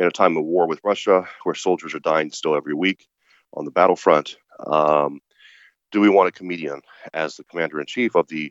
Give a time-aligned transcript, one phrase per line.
[0.00, 3.00] in a time of war with Russia, where soldiers are dying still every week
[3.56, 4.28] on the battlefront.
[4.76, 5.20] Um,
[5.92, 6.80] do we want a comedian
[7.12, 8.42] as the commander in chief of the,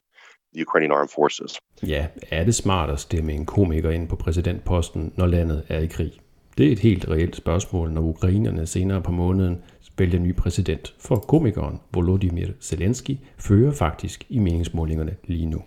[0.54, 1.60] the Ukrainian armed forces?
[1.84, 5.88] Ja, er det smart at stemme en komiker ind på præsidentposten, når landet er i
[5.88, 6.12] krig?
[6.58, 9.64] Det er et helt reelt spørgsmål, når ukrainerne senere på måneden
[9.98, 15.64] vælger ny præsident, for komikeren Volodymyr Zelensky fører faktisk i meningsmålingerne lige nu.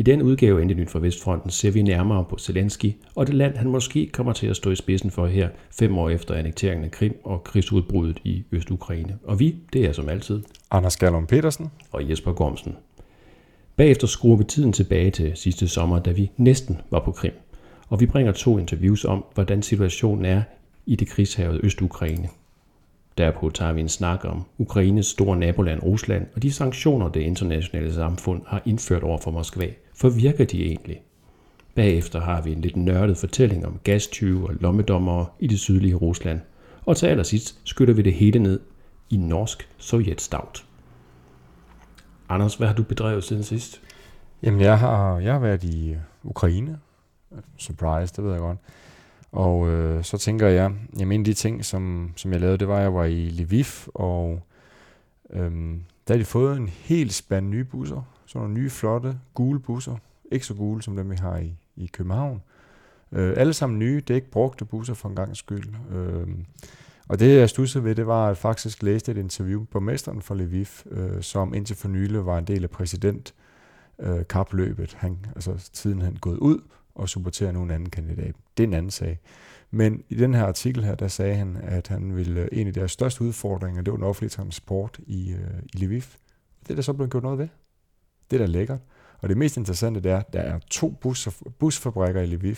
[0.00, 3.56] I den udgave af Nyt fra Vestfronten ser vi nærmere på Zelensky og det land,
[3.56, 6.90] han måske kommer til at stå i spidsen for her fem år efter annekteringen af
[6.90, 9.18] Krim og krigsudbruddet i Øst-Ukraine.
[9.24, 12.76] Og vi, det er som altid Anders Gallum Petersen og Jesper Gormsen.
[13.76, 17.34] Bagefter skruer vi tiden tilbage til sidste sommer, da vi næsten var på Krim.
[17.88, 20.42] Og vi bringer to interviews om, hvordan situationen er
[20.86, 22.28] i det krigshavede Øst-Ukraine.
[23.18, 27.94] Derpå tager vi en snak om Ukraines store naboland Rusland og de sanktioner, det internationale
[27.94, 29.66] samfund har indført over for Moskva.
[30.00, 31.02] For virker de egentlig?
[31.74, 36.40] Bagefter har vi en lidt nørdet fortælling om gastyve og lommedommere i det sydlige Rusland.
[36.86, 38.60] Og til allersidst skytter vi det hele ned
[39.10, 40.66] i norsk sovjetstavt.
[42.28, 43.82] Anders, hvad har du bedrevet siden sidst?
[44.42, 46.78] Jamen, jeg har, jeg har været i øh, Ukraine.
[47.56, 48.58] Surprise, det ved jeg godt.
[49.32, 52.68] Og øh, så tænker jeg, jamen en af de ting, som, som jeg lavede, det
[52.68, 54.42] var, at jeg var i Lviv, og
[55.30, 58.19] øhm, der har de fået en helt spand nye busser.
[58.30, 59.96] Sådan nogle nye, flotte, gule busser.
[60.32, 62.42] Ikke så gule, som dem vi har i, i København.
[63.12, 65.74] Øh, alle sammen nye, det er ikke brugte busser for en gang skyld.
[65.90, 66.28] Øh,
[67.08, 70.22] og det, jeg stussede ved, det var, at jeg faktisk læste et interview på mesteren
[70.22, 73.34] for Lviv, øh, som indtil for nylig var en del af præsident
[73.98, 74.94] øh, kapløbet.
[74.94, 76.60] Han, altså tiden han gået ud,
[76.94, 78.34] og supportere en anden kandidat.
[78.56, 79.20] Det er en anden sag.
[79.70, 82.92] Men i den her artikel her, der sagde han, at han ville, en af deres
[82.92, 86.02] største udfordringer, det var den offentlige transport i, øh, i Lviv.
[86.62, 87.48] Det er der så blevet gjort noget ved.
[88.30, 88.80] Det er da lækkert.
[89.18, 91.28] Og det mest interessante det er, at der er to bus,
[91.58, 92.56] busfabrikker i Lviv,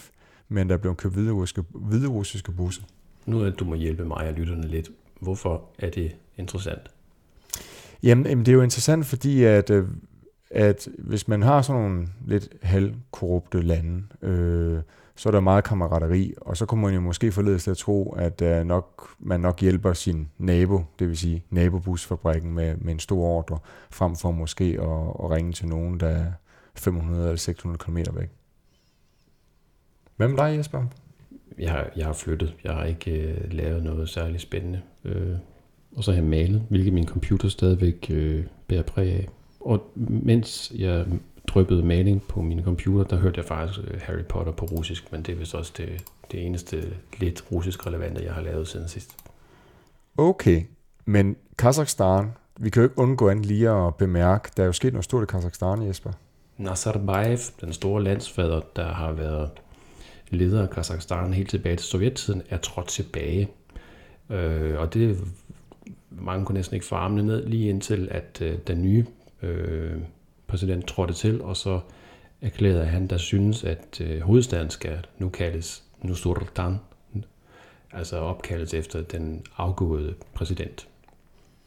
[0.48, 2.82] men der er blevet købt hviderussiske, hviderussiske busser.
[3.26, 4.90] Nu er du må hjælpe mig og lytterne lidt.
[5.20, 6.80] Hvorfor er det interessant?
[8.02, 9.88] Jamen, jamen det er jo interessant, fordi at øh,
[10.52, 14.82] at hvis man har sådan nogle lidt halvkorrupte lande, øh,
[15.16, 18.12] så er der meget kammerateri, og så kunne man jo måske forledes til at tro,
[18.12, 22.98] at uh, nok, man nok hjælper sin nabo, det vil sige nabobusfabrikken med, med en
[22.98, 23.58] stor ordre,
[23.90, 26.32] frem for måske at, at ringe til nogen, der er
[26.74, 28.30] 500 eller 600 km væk.
[30.16, 30.84] Hvad med dig, Jesper?
[31.58, 32.54] Jeg har, jeg har flyttet.
[32.64, 34.80] Jeg har ikke øh, lavet noget særligt spændende.
[35.04, 35.36] Øh,
[35.96, 39.28] og så har jeg malet, hvilket min computer stadigvæk øh, bærer præg af.
[39.60, 41.06] Og mens jeg
[41.54, 45.22] dryppede maling på min computer, der hørte jeg faktisk øh, Harry Potter på russisk, men
[45.22, 49.16] det er vist også det, det eneste lidt russisk relevante, jeg har lavet siden sidst.
[50.18, 50.62] Okay,
[51.04, 54.92] men Kazakhstan, vi kan jo ikke undgå andet lige at bemærke, der er jo sket
[54.92, 56.10] noget stort i Kazakhstan, Jesper.
[56.58, 59.50] Nazarbayev, den store landsfader, der har været
[60.28, 63.48] leder af Kazakhstan helt tilbage til sovjettiden, er trådt tilbage.
[64.30, 65.18] Øh, og det
[66.10, 69.06] mange kunne næsten ikke få armene ned, lige indtil at øh, den nye
[69.42, 69.96] øh,
[70.52, 71.80] præsident trådte til, og så
[72.40, 76.76] erklærede han, der synes, at øh, hovedstaden skal nu kaldes Nusultan,
[77.92, 80.88] altså opkaldes efter den afgåede præsident.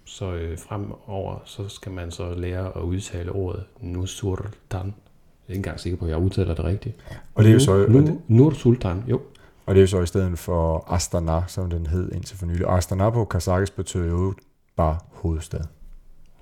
[0.06, 4.46] Så øh, fremover, så skal man så lære at udtale ordet Nusultan.
[4.72, 6.96] Jeg er ikke engang sikker på, at jeg udtaler det rigtigt.
[7.36, 7.86] Og det er jo så...
[7.90, 9.22] Nu, Nur Sultan, jo.
[9.66, 12.66] Og det er jo så i stedet for Astana, som den hed indtil for nylig.
[12.70, 14.34] Astana på kazakisk betyder jo
[14.76, 15.62] bare hovedstad.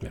[0.02, 0.10] Ja.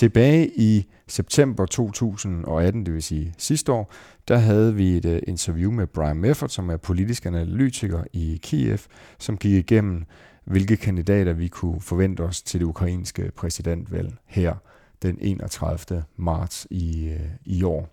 [0.00, 3.92] Tilbage i september 2018, det vil sige sidste år,
[4.28, 8.78] der havde vi et øh, interview med Brian Mefford, som er politisk analytiker i Kiev,
[9.18, 10.04] som gik igennem,
[10.44, 14.54] hvilke kandidater vi kunne forvente os til det ukrainske præsidentvalg her
[15.02, 16.04] den 31.
[16.16, 17.88] marts i, øh, i år.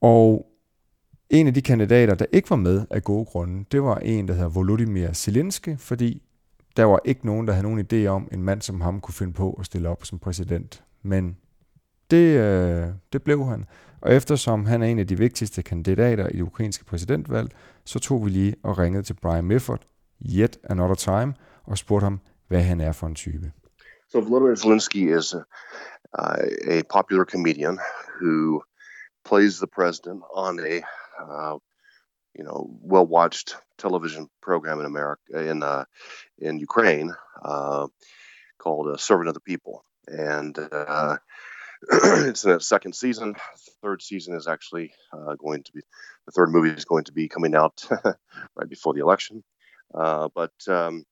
[0.00, 0.46] Og
[1.30, 4.34] en af de kandidater, der ikke var med af gode grunde, det var en, der
[4.34, 6.22] hedder Volodymyr Zelensky, fordi
[6.76, 9.32] der var ikke nogen, der havde nogen idé om, en mand som ham kunne finde
[9.32, 10.84] på at stille op som præsident.
[11.02, 11.36] Men
[12.10, 13.64] det, øh, det blev han.
[14.00, 17.50] Og eftersom han er en af de vigtigste kandidater i det ukrainske præsidentvalg,
[17.84, 19.86] så tog vi lige og ringede til Brian Mifford,
[20.36, 21.34] yet another time,
[21.64, 23.52] og spurgte ham, hvad han er for en type.
[24.08, 25.42] So Volodymyr Zelensky is a,
[26.18, 27.78] uh, a popular comedian
[28.20, 28.62] who
[29.24, 30.76] plays the president on a
[31.22, 31.58] uh,
[32.36, 35.84] you know well watched television program in America in uh,
[36.38, 37.12] in Ukraine
[37.42, 37.86] uh,
[38.58, 41.16] called uh, "Servant of the People," and uh,
[41.90, 43.34] it's in its second season.
[43.82, 45.80] Third season is actually uh, going to be
[46.26, 47.84] the third movie is going to be coming out
[48.56, 49.42] right before the election.
[49.94, 51.04] Uh, but um,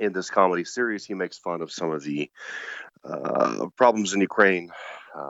[0.00, 2.30] in this comedy series, he makes fun of some of the
[3.76, 4.70] problems in Ukraine,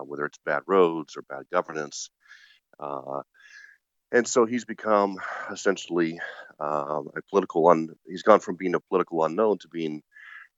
[0.04, 2.10] whether it's bad roads or bad governance.
[2.78, 3.22] Uh,
[4.16, 5.18] and so he's become
[5.52, 6.10] essentially
[6.60, 7.88] um, a political un.
[8.12, 10.02] He's gone from being a political unknown to being,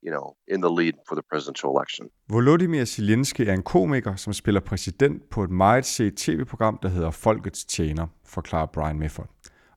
[0.02, 2.10] you know, in the lead for the presidential election.
[2.28, 7.10] Volodymyr Zelensky er en komiker, som spiller præsident på et meget set tv-program, der hedder
[7.10, 9.28] Folkets Tjener, forklarer Brian Mifford,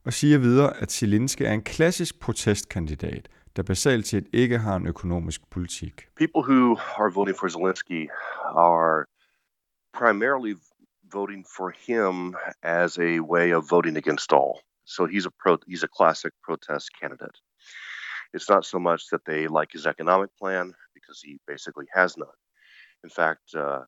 [0.05, 4.87] og siger videre, at Zelensky er en klassisk protestkandidat, der basalt set ikke har en
[4.87, 6.07] økonomisk politik.
[6.17, 8.09] People who are voting for Zelensky
[8.55, 9.05] are
[9.93, 10.55] primarily
[11.11, 14.61] voting for him as a way of voting against all.
[14.85, 17.37] So he's a pro, he's a classic protest candidate.
[18.33, 22.27] It's not so much that they like his economic plan because he basically has none.
[23.03, 23.81] In fact, uh,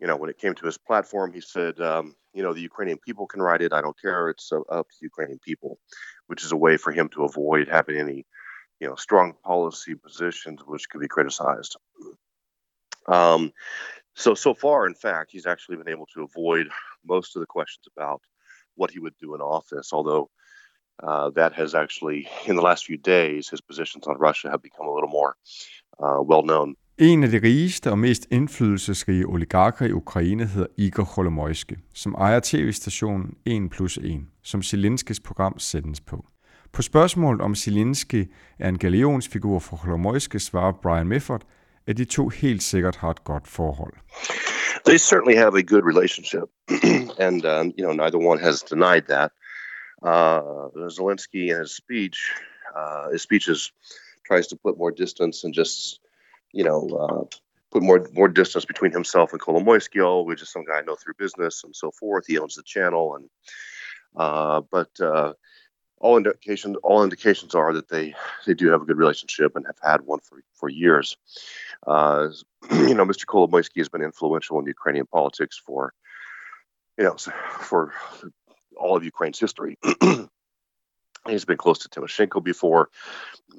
[0.00, 2.98] you know, when it came to his platform, he said, um, you know, the Ukrainian
[2.98, 3.72] people can write it.
[3.72, 4.28] I don't care.
[4.28, 5.78] It's uh, up to the Ukrainian people,
[6.26, 8.26] which is a way for him to avoid having any,
[8.80, 11.76] you know, strong policy positions which could be criticized.
[13.06, 13.52] Um,
[14.14, 16.66] so so far, in fact, he's actually been able to avoid
[17.04, 18.20] most of the questions about
[18.76, 19.92] what he would do in office.
[19.92, 20.30] Although
[21.02, 24.86] uh, that has actually, in the last few days, his positions on Russia have become
[24.86, 25.36] a little more
[25.98, 26.76] uh, well known.
[26.98, 32.40] En af de rigeste og mest indflydelsesrige oligarker i Ukraine hedder Igor Kolomoisky, som ejer
[32.40, 36.24] tv-stationen 1 plus 1, som Zelenskis program sendes på.
[36.72, 41.42] På spørgsmålet om Zelensky er en galionsfigur for Kolomoisky svarer Brian Mifford,
[41.86, 43.94] at de to helt sikkert har et godt forhold.
[44.84, 46.48] They certainly have a good relationship,
[47.18, 49.32] and um, you know neither one has denied that.
[50.02, 50.40] Uh,
[50.88, 52.18] Zelensky in his speech,
[52.76, 53.72] uh, his speeches
[54.26, 56.00] tries to put more distance and just
[56.52, 57.24] you know uh,
[57.70, 61.14] put more more distance between himself and Kolomoisky, which is some guy I know through
[61.18, 62.24] business and so forth.
[62.26, 63.30] He owns the channel, and
[64.16, 65.32] uh, but uh,
[66.04, 68.14] all indications all indications are that they
[68.46, 71.16] they do have a good relationship and have had one for for years.
[71.86, 72.28] Uh,
[72.70, 73.24] you know, Mr.
[73.24, 75.94] Kolomoisky has been influential in Ukrainian politics for
[76.98, 77.16] you know
[77.70, 77.94] for
[78.76, 79.78] all of Ukraine's history.
[81.26, 82.90] He's been close to Timoshenko before.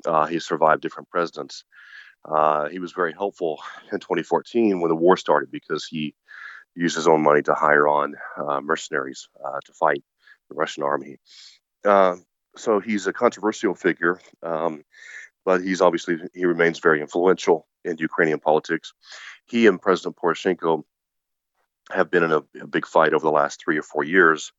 [0.06, 1.64] Uh, he survived different presidents.
[2.24, 3.60] Uh, he was very helpful
[3.92, 6.14] in 2014 when the war started because he
[6.76, 10.04] used his own money to hire on uh, mercenaries uh, to fight
[10.50, 11.18] the Russian army.
[12.58, 14.84] So he's a controversial figure, um,
[15.44, 18.94] but he's obviously he remains very influential in Ukrainian politics.
[19.46, 20.84] He and President Poroshenko
[21.92, 24.52] have been in a, a big fight over the last three or four years,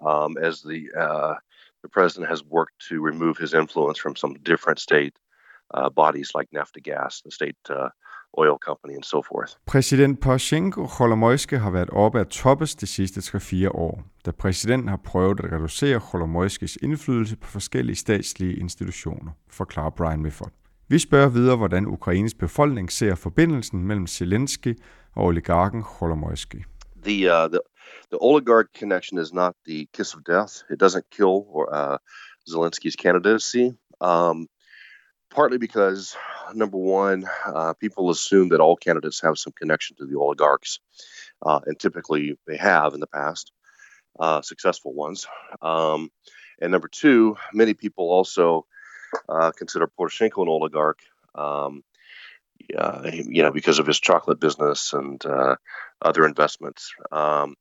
[0.00, 1.34] um, as the uh,
[1.82, 5.16] the president has worked to remove his influence from some different state
[5.72, 7.90] uh, bodies like Naftagaz, the state uh,
[8.38, 9.50] oil company, and so forth.
[9.66, 15.00] Præsident Poroshenko Kolomoisky har været oppe at toppes de sidste 3-4 år, da præsidenten har
[15.04, 20.52] prøvet at reducere Kolomoiskys indflydelse på forskellige statslige institutioner, forklarer Brian Mifford.
[20.88, 24.78] Vi spørger videre, hvordan Ukraines befolkning ser forbindelsen mellem Zelensky
[25.16, 26.64] og oligarken Kolomoisky.
[27.04, 27.60] The, uh, the,
[28.10, 30.52] the oligarch connection is not the kiss of death.
[30.70, 31.36] It doesn't kill
[31.72, 31.96] uh,
[32.50, 33.66] Zelensky's candidacy.
[34.00, 34.48] Um,
[35.30, 36.16] partly because
[36.54, 40.80] number one, uh, people assume that all candidates have some connection to the oligarchs,
[41.44, 43.52] uh, and typically they have in the past,
[44.18, 45.26] uh, successful ones.
[45.62, 46.10] Um,
[46.60, 48.66] and number two, many people also
[49.28, 51.00] uh, consider Poroshenko an oligarch.
[51.34, 51.84] Um,
[52.68, 55.56] you know, because of his chocolate business and uh,
[56.02, 56.92] other investments.
[57.12, 57.54] Um,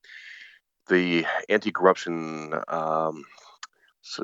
[0.87, 3.23] the anti-corruption um,
[4.01, 4.23] so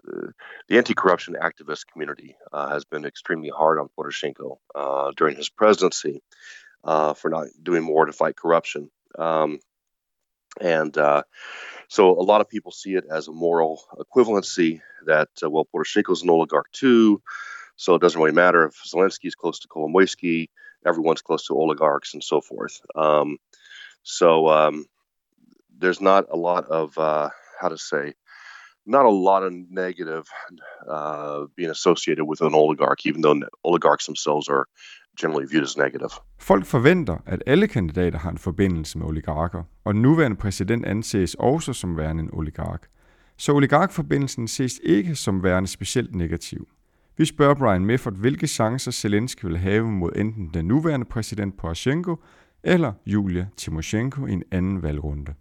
[0.68, 6.22] the anti-corruption activist community uh, has been extremely hard on Poroshenko uh, during his presidency
[6.84, 8.90] uh, for not doing more to fight corruption.
[9.18, 9.60] Um,
[10.62, 11.24] and uh,
[11.88, 16.24] so a lot of people see it as a moral equivalency that, uh, well, Poroshenko's
[16.24, 17.22] an oligarch too,
[17.76, 20.50] so it doesn't really matter if Zelensky's close to Kolomoisky,
[20.86, 22.80] everyone's close to oligarchs and so forth.
[22.96, 23.38] Um,
[24.04, 24.86] so um,
[25.78, 28.14] there's not a lot of, uh, how to say,
[28.86, 30.26] not a lot of negative
[30.90, 34.66] uh, being associated with an oligarch, even though oligarchs themselves are
[35.22, 36.12] generally viewed as negative.
[36.40, 41.74] Folk forventer, at alle kandidater har en forbindelse med oligarker, og nuværende præsident anses også
[41.74, 42.88] som værende en oligark.
[43.38, 46.68] Så oligarkforbindelsen ses ikke som værende specielt negativ.
[47.18, 52.16] Vi spørger Brian Mefford, hvilke chancer Zelensky vil have mod enten den nuværende præsident Poroshenko
[52.64, 55.34] eller Julia Timoshenko i en anden valgrunde.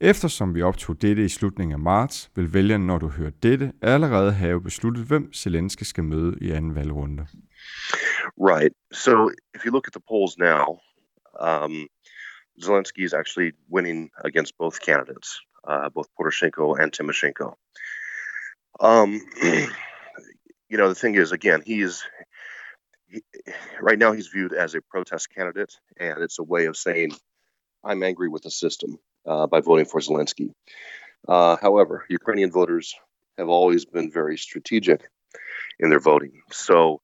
[0.00, 4.32] Eftersom vi optog dette i slutningen af marts, vil vælgerne, når du hører dette, allerede
[4.32, 7.26] have besluttet, hvem Zelensky skal møde i anden valgrunde.
[8.38, 8.72] Right.
[8.92, 10.80] So if you look at the polls now,
[11.40, 11.88] um,
[12.64, 15.28] Zelensky is actually winning against both candidates,
[15.68, 17.54] uh, both Poroshenko and Timoshenko.
[18.80, 19.10] Um,
[20.70, 22.02] you know, the thing is, again, he is
[23.80, 27.12] right now he's viewed as a protest candidate, and it's a way of saying,
[27.84, 30.50] I'm angry with the system uh, by voting for Zelensky.
[31.26, 32.94] Uh, however, Ukrainian voters
[33.38, 35.08] have always been very strategic
[35.78, 36.42] in their voting.
[36.52, 37.00] So,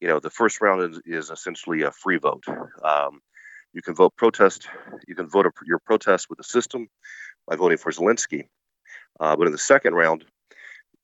[0.00, 2.44] you know, the first round is, is essentially a free vote.
[2.82, 3.20] Um,
[3.72, 4.68] you can vote protest.
[5.08, 6.88] You can vote your protest with the system
[7.46, 8.48] by voting for Zelensky.
[9.20, 10.24] Uh, but in the second round,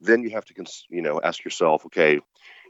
[0.00, 0.54] then you have to,
[0.88, 2.20] you know, ask yourself, okay,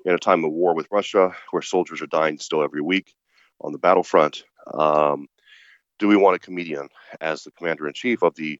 [0.05, 3.15] in a time of war with Russia, where soldiers are dying still every week
[3.61, 5.27] on the battlefront, um,
[6.00, 6.88] do we want a comedian
[7.21, 8.59] as the commander in chief of the,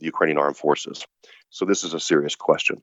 [0.00, 1.06] the Ukrainian armed forces?
[1.50, 2.82] So this is a serious question.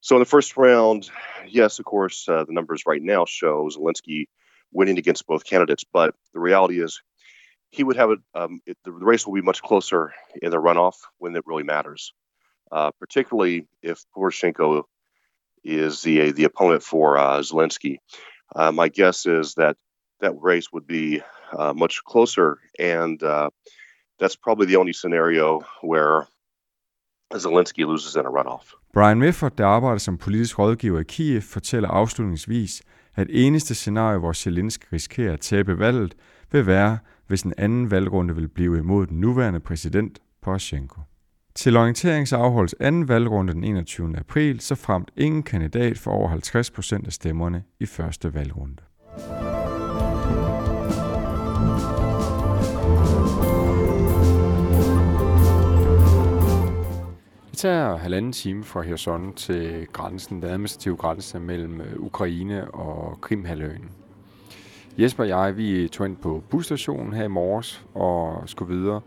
[0.00, 1.08] So in the first round,
[1.46, 4.26] yes, of course, uh, the numbers right now show Zelensky
[4.72, 7.00] winning against both candidates, but the reality is
[7.70, 10.96] he would have a um, it, the race will be much closer in the runoff
[11.18, 12.12] when it really matters,
[12.72, 14.82] uh, particularly if Poroshenko
[15.62, 17.98] is the the opponent for uh, Zelensky.
[18.54, 19.76] Uh, my guess is that
[20.20, 21.22] that race would be
[21.58, 23.48] uh, much closer, and uh,
[24.20, 26.26] that's probably the only scenario where
[27.34, 28.74] Zelensky loses in a runoff.
[28.92, 32.82] Brian Mifford, der arbejder som politisk rådgiver i Kiev, fortæller afslutningsvis,
[33.16, 36.14] at eneste scenarie, hvor Zelensky risikerer at tabe valget,
[36.52, 41.00] vil være, hvis en anden valgrunde vil blive imod den nuværende præsident Poroshenko.
[41.54, 44.18] Til orientering så afholdes anden valgrunde den 21.
[44.18, 48.76] april, så fremt ingen kandidat for over 50 procent af stemmerne i første valgrunde.
[57.62, 63.90] Tager halvanden time fra Kherson til grænsen, den administrative grænse mellem øh, Ukraine og Krimhalvøen.
[64.98, 69.00] Jesper og jeg, vi tog ind på busstationen her i morges og skulle videre.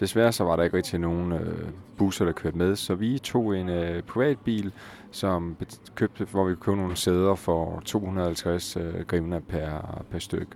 [0.00, 3.56] Desværre så var der ikke rigtig nogen øh, busser, der kørte med, så vi tog
[3.56, 4.72] en øh, privatbil,
[5.10, 5.56] som
[5.94, 10.48] købte, hvor vi købte nogle sæder for 250 øh, grivner per, per styk.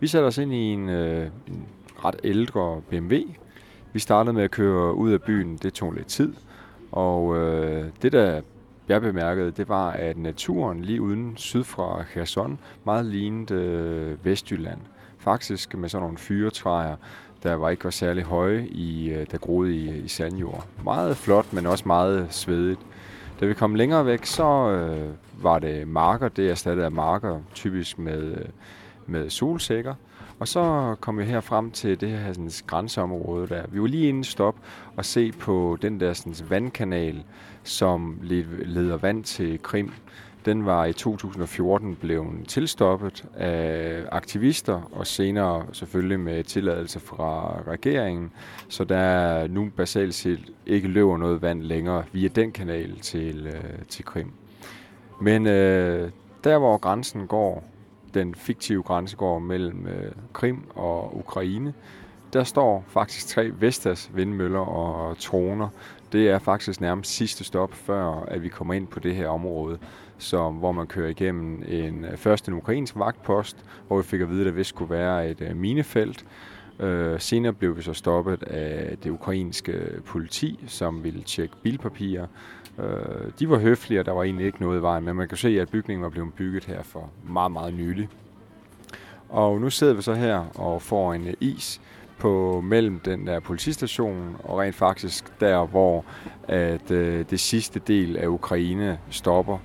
[0.00, 1.66] Vi satte os ind i en, øh, en
[2.04, 3.14] ret ældre BMW.
[3.92, 6.34] Vi startede med at køre ud af byen, det tog lidt tid.
[6.94, 8.40] Og øh, det, der
[8.88, 14.78] jeg bemærkede, det var, at naturen lige uden syd fra Kherson meget lignede øh, Vestjylland.
[15.18, 16.96] Faktisk med sådan nogle fyretræer,
[17.42, 20.66] der var ikke var særlig høje, i, øh, der groede i, i sandjord.
[20.84, 22.80] Meget flot, men også meget svedigt.
[23.40, 25.10] Da vi kom længere væk, så øh,
[25.42, 26.28] var det marker.
[26.28, 28.44] Det erstattede af marker, typisk med, øh,
[29.06, 29.94] med solsikker.
[30.44, 33.62] Og så kom vi her frem til det her sådan, grænseområde der.
[33.68, 34.56] Vi var lige inde stop
[34.96, 37.24] og se på den der sådan, vandkanal,
[37.62, 39.92] som leder vand til Krim.
[40.44, 48.32] Den var i 2014 blevet tilstoppet af aktivister, og senere selvfølgelig med tilladelse fra regeringen.
[48.68, 53.46] Så der er nu basalt set ikke løber noget vand længere via den kanal til,
[53.46, 54.32] øh, til Krim.
[55.20, 56.10] Men øh,
[56.44, 57.73] der hvor grænsen går,
[58.14, 61.74] den fiktive grænsegård mellem øh, Krim og Ukraine,
[62.32, 65.68] der står faktisk tre Vestas vindmøller og troner.
[66.12, 69.78] Det er faktisk nærmest sidste stop, før at vi kommer ind på det her område,
[70.18, 73.56] som, hvor man kører igennem en, øh, først en ukrainsk vagtpost,
[73.86, 76.26] hvor vi fik at vide, at det vist skulle være et øh, minefelt.
[76.80, 82.26] Øh, senere blev vi så stoppet af det ukrainske politi, som ville tjekke bilpapirer.
[82.78, 85.36] Øh, de var høflige, og der var egentlig ikke noget i vejen, men man kan
[85.36, 88.08] se, at bygningen var blevet bygget her for meget, meget nylig.
[89.28, 91.80] Og nu sidder vi så her og får en is
[92.18, 96.04] på mellem den der politistation og rent faktisk der, hvor
[96.48, 99.58] at øh, det sidste del af Ukraine stopper.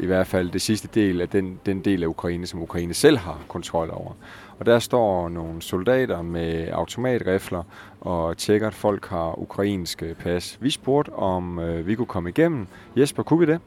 [0.00, 3.18] I hvert fald det sidste del af den, den del af Ukraine, som Ukraine selv
[3.18, 4.12] har kontrol over.
[4.58, 7.62] Og der står nogle soldater med automatrifler
[8.00, 10.58] og tjekker, at folk har ukrainske pas.
[10.60, 12.66] Vi spurgte, om øh, vi kunne komme igennem.
[12.96, 13.60] Jesper, kunne vi det?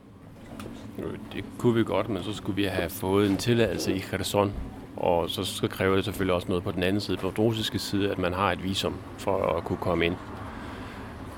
[1.34, 4.54] Det kunne vi godt, men så skulle vi have fået en tilladelse i Kherson,
[4.96, 7.80] og så skal kræve det selvfølgelig også noget på den anden side, på den russiske
[7.80, 10.16] side, at man har et visum for at kunne komme ind.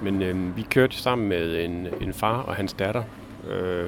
[0.02, 3.04] Men øh, vi kørte sammen med en, en far og hans datter.
[3.50, 3.86] Øh,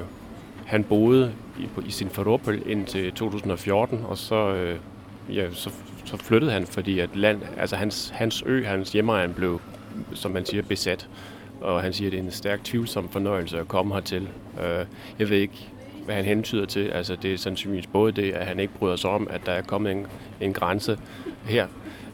[0.66, 4.78] han boede i, i sin Faropel indtil 2014, og så, øh,
[5.34, 5.70] ja, så,
[6.04, 9.60] så flyttede han, fordi at land, altså hans, hans ø, hans hjemmeegn blev,
[10.14, 11.08] som man siger, besat.
[11.60, 14.28] Og han siger, at det er en stærk tvivlsom fornøjelse at komme hertil.
[14.62, 14.86] Øh,
[15.18, 15.68] jeg ved ikke,
[16.04, 16.88] hvad han hentyder til.
[16.88, 19.62] Altså det er sandsynligvis både det, at han ikke bryder sig om, at der er
[19.62, 20.06] kommet en,
[20.40, 20.98] en grænse
[21.44, 21.66] her,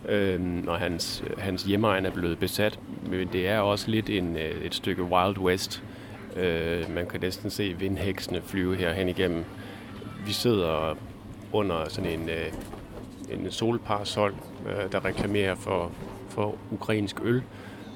[0.08, 2.78] øh, når hans, hans hjemmeegn er blevet besat.
[3.10, 5.82] Men det er også lidt en, øh, et stykke Wild West.
[5.82, 5.97] Øh,
[6.38, 9.44] Øh, man kan næsten se vindheksene flyve her hen igennem.
[10.26, 10.96] Vi sidder
[11.52, 12.52] under sådan en, øh,
[13.30, 14.34] en solparasol,
[14.66, 15.92] øh, der reklamerer for,
[16.28, 17.42] for ukrainsk øl.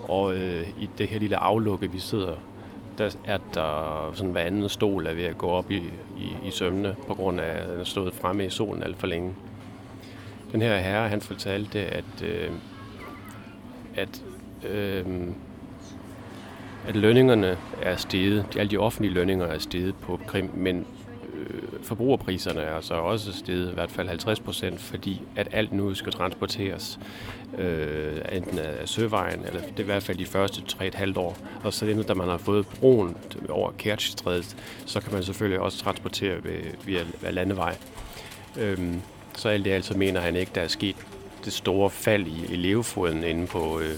[0.02, 2.36] Og øh, i det her lille aflukke, vi sidder
[2.98, 5.76] der er der sådan hver anden stol er ved at gå op i,
[6.18, 9.06] i, i sømne, på grund af, at den er stået fremme i solen alt for
[9.06, 9.34] længe.
[10.52, 12.50] Den her herre, han fortalte, at, øh,
[13.94, 14.22] at,
[14.70, 15.06] øh,
[16.88, 20.86] at lønningerne er steget, alle de offentlige lønninger er steget på Krim, men
[21.34, 25.94] øh, forbrugerpriserne er så også steget i hvert fald 50 procent, fordi at alt nu
[25.94, 26.98] skal transporteres
[27.58, 31.36] øh, enten af søvejen, eller det er i hvert fald de første 3,5 år.
[31.64, 33.16] Og så det, da man har fået broen
[33.48, 37.76] over Kertjstrædet, så kan man selvfølgelig også transportere ved, via, via landevej.
[38.60, 39.00] Øhm,
[39.36, 40.96] så alt det altså mener han ikke, der er sket
[41.44, 43.94] det store fald i, i levefoden inde på, øh,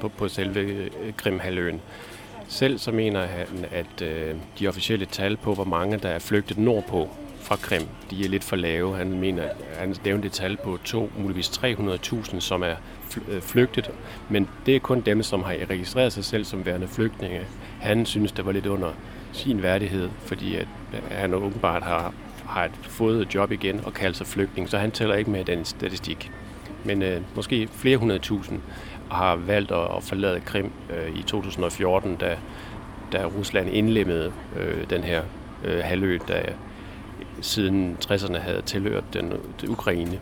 [0.00, 1.80] på, på selve øh, Krimhaløen.
[2.48, 6.58] Selv så mener han, at øh, de officielle tal på, hvor mange der er flygtet
[6.58, 7.08] nordpå
[7.40, 8.96] fra Krim, de er lidt for lave.
[8.96, 12.74] Han mener, han nævnte et tal på to, muligvis 300.000, som er
[13.28, 13.90] øh, flygtet,
[14.28, 17.40] men det er kun dem, som har registreret sig selv som værende flygtninge.
[17.80, 18.92] Han synes, det var lidt under
[19.32, 22.14] sin værdighed, fordi at øh, han åbenbart har,
[22.46, 25.64] har fået et job igen og kaldt sig flygtning, så han tæller ikke med den
[25.64, 26.30] statistik.
[26.84, 28.60] Men øh, måske flere hundrede tusind
[29.12, 32.38] har valgt at, forlade Krim øh, i 2014, da,
[33.12, 35.22] da Rusland indlemmede øh, den her
[35.64, 36.42] øh, halvø, der
[37.40, 40.20] siden 60'erne havde tilhørt den, den Ukraine.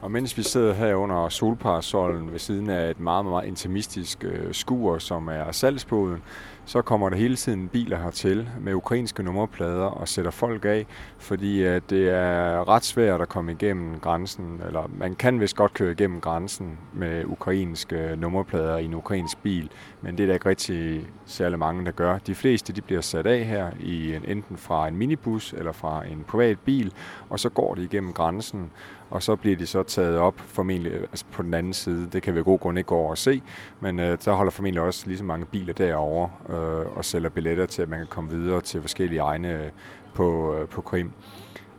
[0.00, 4.54] Og mens vi sidder her under solparasollen ved siden af et meget, meget intimistisk øh,
[4.54, 6.22] skur, som er salgsboden,
[6.66, 10.86] så kommer der hele tiden biler hertil med ukrainske nummerplader og sætter folk af,
[11.18, 15.74] fordi at det er ret svært at komme igennem grænsen, eller man kan vist godt
[15.74, 19.70] køre igennem grænsen med ukrainske nummerplader i en ukrainsk bil,
[20.00, 22.18] men det er der ikke rigtig særlig mange, der gør.
[22.18, 26.04] De fleste de bliver sat af her i en, enten fra en minibus eller fra
[26.04, 26.92] en privat bil,
[27.28, 28.70] og så går de igennem grænsen,
[29.10, 32.08] og så bliver de så taget op formentlig øh, altså på den anden side.
[32.12, 33.42] Det kan vi af god grund ikke gå over og se,
[33.80, 37.66] men øh, der holder formentlig også lige så mange biler derovre øh, og sælger billetter
[37.66, 39.70] til, at man kan komme videre til forskellige egne øh,
[40.14, 41.12] på, øh, på Krim.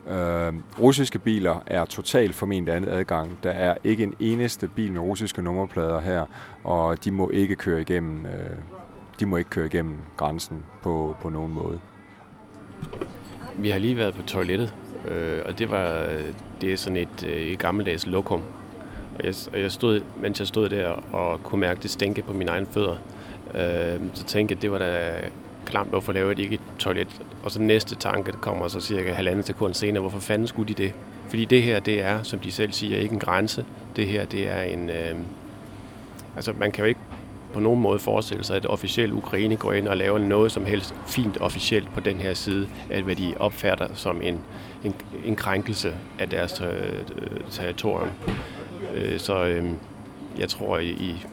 [0.10, 3.39] Øh, russiske biler er totalt formentlig andet adgang.
[3.43, 6.25] Der er ikke en eneste bil med russiske nummerplader her,
[6.63, 8.57] og de må ikke køre igennem, øh,
[9.20, 11.79] de må ikke køre igennem grænsen på, på nogen måde.
[13.55, 14.75] Vi har lige været på toilettet,
[15.07, 18.41] øh, og det var øh, det er sådan et, øh, et gammeldags lokum.
[19.20, 22.33] Og jeg, og jeg stod, mens jeg stod der og kunne mærke det stænke på
[22.33, 22.96] mine egne fødder,
[23.53, 25.11] øh, så tænkte jeg, det var da
[25.65, 27.22] klamt, hvorfor laver de ikke et toilet?
[27.43, 30.83] Og så næste tanke der kommer så cirka halvandet sekund senere, hvorfor fanden skulle de
[30.83, 30.93] det?
[31.29, 33.65] Fordi det her, det er, som de selv siger, ikke en grænse.
[33.96, 34.89] Det her, det er en...
[34.89, 35.15] Øh,
[36.35, 37.00] altså, man kan jo ikke
[37.53, 40.96] på nogen måde forestille sig, at officielt Ukraine går ind og laver noget som helst
[41.07, 44.40] fint officielt på den her side, at hvad de opfatter som en,
[44.83, 47.03] en, en krænkelse af deres øh,
[47.50, 48.10] territorium.
[48.94, 49.66] Øh, så øh,
[50.40, 51.25] jeg tror, i, i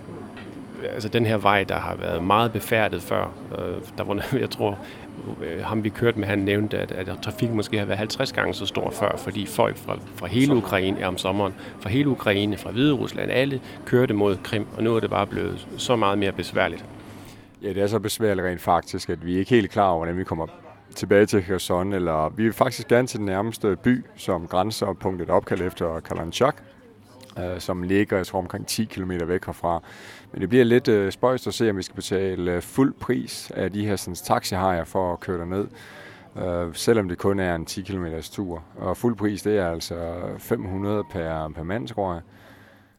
[0.92, 4.78] altså den her vej, der har været meget befærdet før, øh, der var, jeg tror,
[5.62, 8.66] ham vi kørte med, han nævnte, at, at trafikken måske har været 50 gange så
[8.66, 12.70] stor før, fordi folk fra, fra hele Ukraine er om sommeren, fra hele Ukraine, fra
[12.70, 16.32] Hvide Rusland, alle kørte mod Krim, og nu er det bare blevet så meget mere
[16.32, 16.84] besværligt.
[17.62, 20.18] Ja, det er så besværligt rent faktisk, at vi er ikke helt klar over, hvordan
[20.18, 20.46] vi kommer
[20.94, 25.30] tilbage til Kherson, eller vi vil faktisk gerne til den nærmeste by, som grænser punktet
[25.30, 26.56] opkaldt efter Kalanchak,
[27.38, 29.82] øh, som ligger, jeg tror, omkring 10 km væk herfra.
[30.34, 33.52] Men det bliver lidt øh, spøjst at se, om vi skal betale øh, fuld pris
[33.54, 35.66] af de her sådan, taxihajer for at køre derned,
[36.36, 38.64] øh, selvom det kun er en 10 km tur.
[38.76, 39.94] Og fuld pris, det er altså
[40.38, 42.22] 500 per, per mand, tror jeg.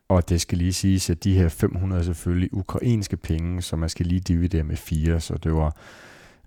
[0.10, 3.89] Og det skal lige siges, at de her 500 er selvfølgelig ukrainske penge, så man
[3.89, 5.76] skal lige dividere med 4, så det var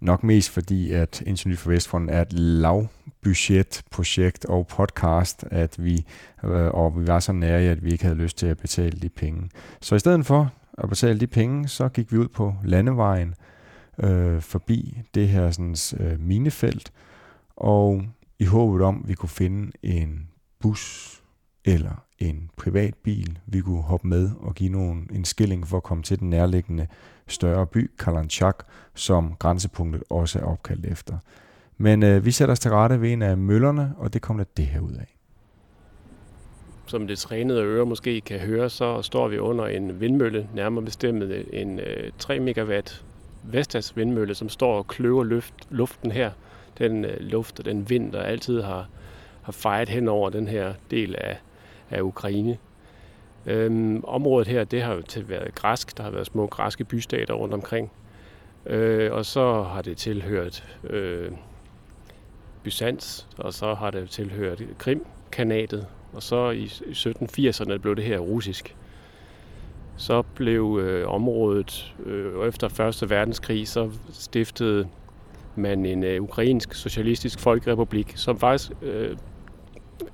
[0.01, 6.05] Nok mest fordi, at Ingeniør for Vestfronten er et lavbudgetprojekt og podcast, at vi,
[6.44, 9.09] øh, og vi var så nære at vi ikke havde lyst til at betale de
[9.09, 9.51] penge.
[9.81, 13.34] Så i stedet for at betale de penge, så gik vi ud på landevejen
[13.98, 16.92] øh, forbi det her sådan, øh, minefelt,
[17.56, 18.02] og
[18.38, 20.28] i håbet om, at vi kunne finde en
[20.60, 21.14] bus
[21.64, 25.82] eller en privat bil, vi kunne hoppe med og give nogen en skilling for at
[25.82, 26.86] komme til den nærliggende
[27.26, 28.58] større by, Kalanchak,
[28.94, 31.18] som grænsepunktet også er opkaldt efter.
[31.76, 34.44] Men øh, vi sætter os til rette ved en af møllerne, og det kom der
[34.56, 35.17] det her ud af.
[36.88, 41.24] Som det trænede øre måske kan høre, så står vi under en vindmølle, nærmere bestemt
[41.53, 43.05] en øh, 3 megawatt
[43.42, 46.31] Vestas vindmølle, som står og kløver luft, luften her.
[46.79, 48.88] Den øh, luft og den vind, der altid har,
[49.42, 51.38] har fejret hen over den her del af,
[51.90, 52.59] af Ukraine.
[53.46, 55.96] Øhm, området her, det har jo til været græsk.
[55.96, 57.90] Der har været små græske bystater rundt omkring.
[58.66, 61.31] Øh, og så har det tilhørt øh,
[62.62, 65.87] Byzans, og så har det tilhørt Krim-kanatet,
[66.18, 68.76] og så i 1780'erne blev det her russisk.
[69.96, 73.11] så blev øh, området øh, efter 1.
[73.11, 74.88] verdenskrig, så stiftede
[75.57, 79.16] man en øh, ukrainsk socialistisk folkerepublik, som faktisk øh,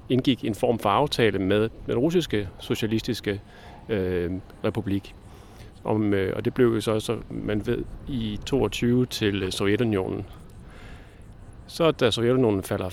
[0.09, 3.41] indgik en form for aftale med den russiske socialistiske
[3.89, 4.31] øh,
[4.65, 5.15] republik.
[5.85, 10.27] Om, øh, og det blev jo så, så man ved, i 22 til øh, Sovjetunionen.
[11.67, 12.91] Så da Sovjetunionen falder,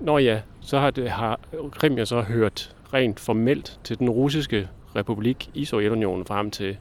[0.00, 1.40] Nå ja, så har, det, har
[1.72, 6.76] Krim jo så hørt rent formelt til den russiske republik i Sovjetunionen frem til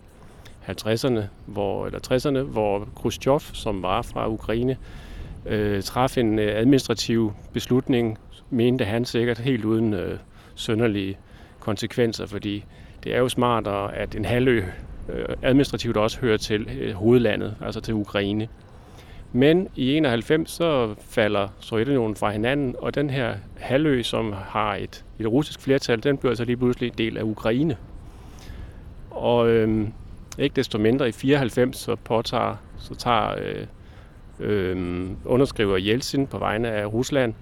[0.69, 4.77] 50'erne, hvor, eller 60'erne, hvor Khrushchev, som var fra Ukraine,
[5.45, 8.17] øh, traf en øh, administrativ beslutning,
[8.49, 10.19] mente han sikkert helt uden øh,
[10.55, 11.17] sønderlige
[11.59, 12.65] konsekvenser, fordi
[13.03, 14.63] det er jo smartere, at en halvø
[15.09, 18.47] øh, administrativt også hører til øh, hovedlandet, altså til Ukraine.
[19.35, 25.05] Men i 91 så falder Sovjetunionen fra hinanden, og den her halvø, som har et,
[25.19, 27.77] et russisk flertal, den bliver altså lige pludselig del af Ukraine.
[29.11, 29.93] Og øhm,
[30.37, 33.67] ikke desto mindre i 94 så påtager, så tager øh,
[34.39, 37.33] øh, underskriver Jeltsin på vegne af Rusland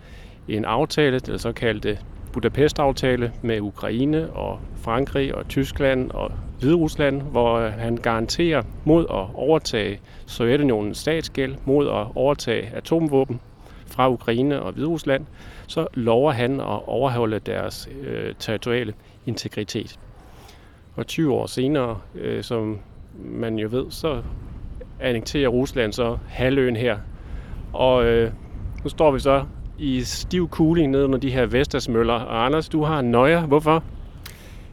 [0.47, 1.99] en aftale, den såkaldte
[2.33, 9.35] Budapest-aftale med Ukraine og Frankrig og Tyskland og Hviderusland, hvor øh, han garanterer mod at
[9.35, 13.39] overtage Sovjetunionens statsgæld, mod at overtage atomvåben
[13.85, 15.25] fra Ukraine og Hviderusland,
[15.67, 18.93] så lover han at overholde deres øh, territoriale
[19.25, 19.99] integritet.
[20.95, 22.79] Og 20 år senere, øh, som
[23.25, 24.21] man jo ved, så
[24.99, 26.97] annekterer Rusland så halvøen her.
[27.73, 28.31] Og øh,
[28.83, 29.45] nu står vi så
[29.77, 32.13] i stiv cooling ned under de her Vestasmøller.
[32.13, 33.45] Og Anders, du har nøjer.
[33.45, 33.83] Hvorfor?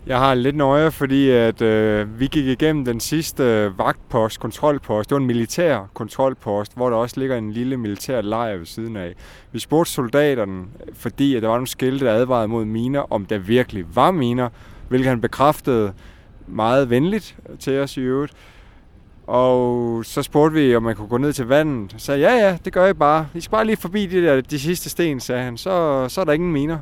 [0.09, 5.11] Jeg har lidt nøje, fordi at øh, vi gik igennem den sidste øh, vagtpost, kontrolpost.
[5.11, 8.97] Det var en militær kontrolpost, hvor der også ligger en lille militær lejr ved siden
[8.97, 9.15] af.
[9.53, 13.39] Vi spurgte soldaterne, fordi at der var nogle skilte, der advarede mod miner, om der
[13.39, 14.49] virkelig var miner,
[14.89, 15.93] hvilket han bekræftede
[16.47, 18.33] meget venligt til os i øvrigt.
[19.27, 21.93] Og så spurgte vi, om man kunne gå ned til vandet.
[21.93, 23.29] Så sagde, ja, ja, det gør jeg bare.
[23.35, 25.57] I skal bare lige forbi de, der, de sidste sten, sagde han.
[25.57, 26.79] Så, så er der ingen miner.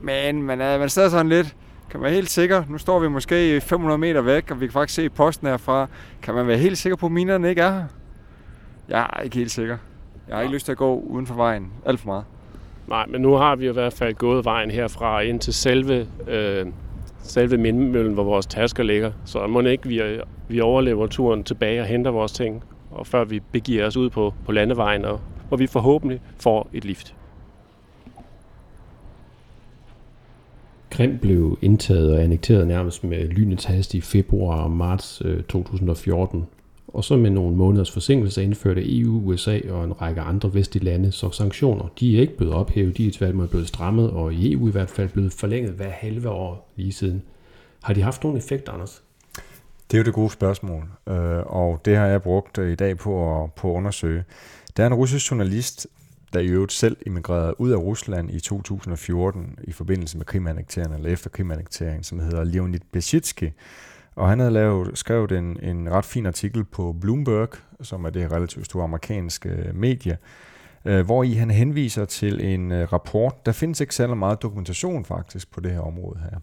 [0.00, 1.56] Men man er, man er stadig sådan lidt,
[1.90, 2.64] kan være helt sikker?
[2.68, 5.86] Nu står vi måske 500 meter væk, og vi kan faktisk se posten herfra.
[6.22, 7.84] Kan man være helt sikker på, at minerne ikke er her?
[8.88, 9.76] Jeg er ikke helt sikker.
[10.28, 11.72] Jeg har ikke lyst til at gå uden for vejen.
[11.86, 12.24] Alt for meget.
[12.88, 16.66] Nej, men nu har vi i hvert fald gået vejen herfra ind til selve, øh,
[17.22, 19.12] selve mindmøllen, hvor vores tasker ligger.
[19.24, 23.40] Så må ikke vi, vi overlever turen tilbage og henter vores ting, og før vi
[23.40, 27.14] begiver os ud på, på landevejen, og hvor vi forhåbentlig får et lift.
[30.90, 36.46] Krim blev indtaget og annekteret nærmest med lynets hast i februar og marts øh, 2014.
[36.88, 41.12] Og så med nogle måneders forsinkelse indførte EU, USA og en række andre vestlige lande
[41.12, 41.84] så sanktioner.
[42.00, 44.90] De er ikke blevet ophævet, de er tværtimod blevet strammet, og i EU i hvert
[44.90, 47.22] fald blevet forlænget hver halve år lige siden.
[47.82, 49.02] Har de haft nogen effekt, Anders?
[49.90, 53.42] Det er jo det gode spørgsmål, øh, og det har jeg brugt i dag på
[53.42, 54.24] at, på at undersøge.
[54.76, 55.86] Der er en russisk journalist,
[56.32, 61.12] der i øvrigt selv immigrerede ud af Rusland i 2014 i forbindelse med krimannekteringen, eller
[61.12, 63.50] efter krimannekteringen, som hedder Leonid Besitsky.
[64.14, 67.48] Og han havde lavet, skrevet en, en ret fin artikel på Bloomberg,
[67.82, 70.18] som er det relativt store amerikanske medie,
[70.84, 73.46] øh, hvor i han henviser til en øh, rapport.
[73.46, 76.38] Der findes ikke særlig meget dokumentation faktisk på det her område her.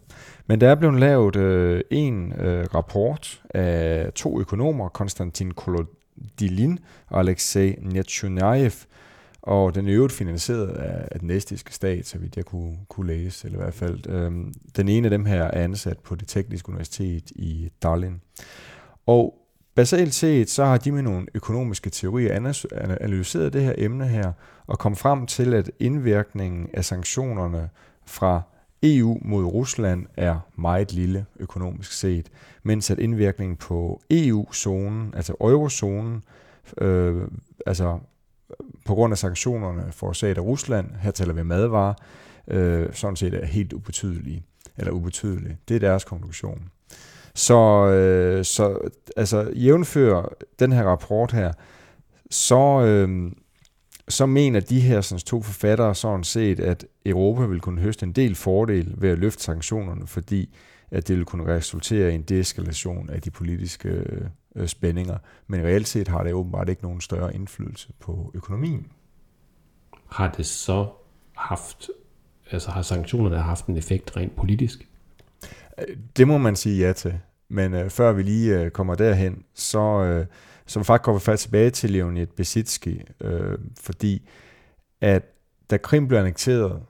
[0.46, 7.20] Men der er blevet lavet øh, en øh, rapport af to økonomer, Konstantin Kolodilin og
[7.20, 8.72] Alexei Netchunayev,
[9.48, 13.06] og den er øvrigt finansieret af, af den estiske stat, så vidt jeg kunne, kunne
[13.06, 14.06] læse, eller i hvert fald.
[14.08, 18.20] Øhm, den ene af dem her er ansat på det tekniske universitet i Dublin.
[19.06, 19.34] Og
[19.74, 22.34] basalt set, så har de med nogle økonomiske teorier
[23.00, 24.32] analyseret det her emne her,
[24.66, 27.70] og kom frem til, at indvirkningen af sanktionerne
[28.06, 28.42] fra
[28.82, 32.30] EU mod Rusland er meget lille økonomisk set,
[32.62, 36.22] mens at indvirkningen på EU-zonen, altså eurozonen,
[36.80, 37.22] øh,
[37.66, 37.98] altså
[38.84, 41.94] på grund af sanktionerne forårsaget af Rusland, her taler vi madvarer,
[42.48, 44.42] øh, sådan set er helt ubetydelige,
[44.76, 45.56] eller ubetydelige.
[45.68, 46.68] Det er deres konklusion.
[47.34, 51.52] Så, øh, så altså, jævnfører den her rapport her,
[52.30, 53.32] så, øh,
[54.08, 58.12] så mener de her sådan, to forfattere sådan set, at Europa vil kunne høste en
[58.12, 60.56] del fordel ved at løfte sanktionerne, fordi
[60.90, 64.20] at det vil kunne resultere i en deeskalation af de politiske øh,
[64.66, 65.18] spændinger.
[65.46, 68.86] Men reelt set har det åbenbart ikke nogen større indflydelse på økonomien.
[70.10, 70.86] Har det så
[71.36, 71.88] haft,
[72.50, 74.88] altså har sanktionerne haft en effekt rent politisk?
[76.16, 77.20] Det må man sige ja til.
[77.48, 80.26] Men øh, før vi lige øh, kommer derhen, så, øh,
[80.66, 84.28] så faktisk går vi faktisk tilbage til Leonid Besitsky, øh, fordi
[85.00, 85.22] at
[85.70, 86.82] da Krim blev annekteret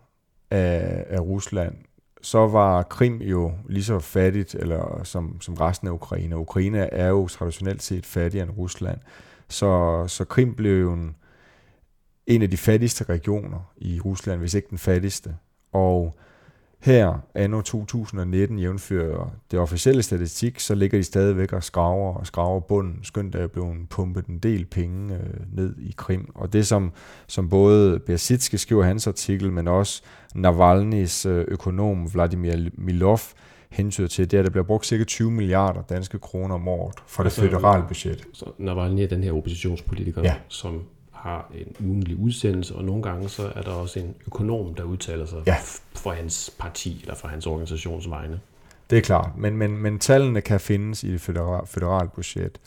[0.50, 1.74] af, af Rusland,
[2.22, 6.36] så var Krim jo lige så fattigt eller som, som resten af Ukraine.
[6.36, 8.98] Ukraine er jo traditionelt set fattigere end Rusland.
[9.48, 11.16] Så, så Krim blev jo en,
[12.26, 15.36] en af de fattigste regioner i Rusland, hvis ikke den fattigste.
[15.72, 16.18] Og
[16.80, 22.60] her, anno 2019, jævnfører det officielle statistik, så ligger de stadigvæk og skraver og skraver
[22.60, 22.98] bunden.
[23.02, 26.30] Skønt er blevet pumpet en del penge øh, ned i Krim.
[26.34, 26.92] Og det, som,
[27.26, 30.02] som både Bersitske skriver hans artikel, men også
[30.36, 33.20] Navalny's øh, økonom Vladimir Milov
[33.70, 36.94] hentyder til, det er, at der bliver brugt cirka 20 milliarder danske kroner om året
[37.06, 38.26] fra det altså, federale budget.
[38.32, 40.34] Så Navalny er den her oppositionspolitiker, ja.
[40.48, 40.82] som
[41.28, 45.26] har en ugenlig udsendelse, og nogle gange så er der også en økonom, der udtaler
[45.26, 45.56] sig ja.
[45.94, 48.40] for hans parti eller for hans organisations vegne.
[48.90, 52.58] Det er klart, men, men, men tallene kan findes i det federale, federale budget.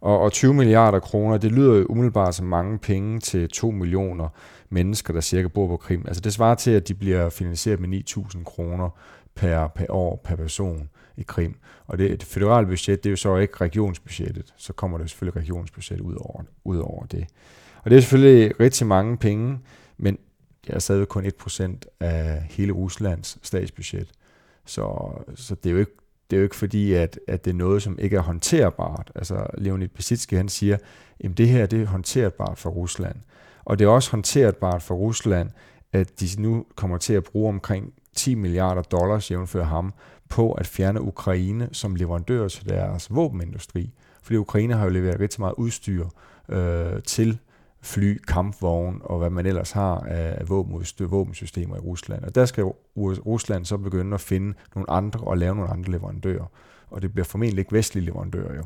[0.00, 4.28] Og, og 20 milliarder kroner, det lyder jo umiddelbart som mange penge til 2 millioner
[4.68, 6.04] mennesker, der cirka bor på Krim.
[6.06, 8.90] Altså det svarer til, at de bliver finansieret med 9.000 kroner
[9.34, 11.56] per, per år per person i Krim.
[11.86, 14.54] Og det, det federale budget, det er jo så ikke regionsbudgettet.
[14.56, 17.26] Så kommer der selvfølgelig regionsbudget ud over, ud over det.
[17.86, 19.58] Og det er selvfølgelig rigtig mange penge,
[19.98, 20.18] men
[20.66, 21.62] det er stadig kun 1%
[22.00, 24.10] af hele Ruslands statsbudget.
[24.64, 25.92] Så, så det er jo ikke
[26.30, 29.12] det er jo ikke fordi, at, at det er noget, som ikke er håndterbart.
[29.14, 30.76] Altså Leonid Pesitsky, han siger,
[31.24, 33.16] at det her det er håndterbart for Rusland.
[33.64, 35.50] Og det er også håndterbart for Rusland,
[35.92, 39.94] at de nu kommer til at bruge omkring 10 milliarder dollars, jævnfør ham,
[40.28, 43.90] på at fjerne Ukraine som leverandør til deres våbenindustri.
[44.22, 46.06] Fordi Ukraine har jo leveret rigtig meget udstyr
[46.48, 47.38] øh, til
[47.86, 52.24] fly, kampvogne og hvad man ellers har af våbensystemer i Rusland.
[52.24, 52.64] Og der skal
[52.96, 56.50] Rusland så begynde at finde nogle andre og lave nogle andre leverandører.
[56.90, 58.62] Og det bliver formentlig ikke vestlige leverandører jo.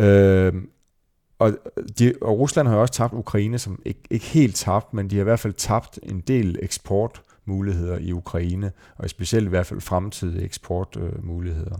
[0.00, 0.54] Øh,
[1.38, 1.52] og,
[1.98, 5.16] de, og Rusland har jo også tabt Ukraine, som ikke, ikke helt tabt, men de
[5.16, 9.80] har i hvert fald tabt en del eksportmuligheder i Ukraine, og specielt i hvert fald
[9.80, 11.76] fremtidige eksportmuligheder.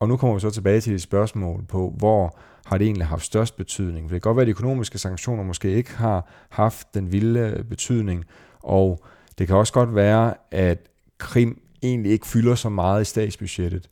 [0.00, 3.24] Og nu kommer vi så tilbage til et spørgsmål på, hvor har det egentlig haft
[3.24, 4.08] størst betydning.
[4.08, 7.64] For det kan godt være, at de økonomiske sanktioner måske ikke har haft den vilde
[7.68, 8.24] betydning,
[8.60, 9.04] og
[9.38, 10.78] det kan også godt være, at
[11.18, 13.88] Krim egentlig ikke fylder så meget i statsbudgettet,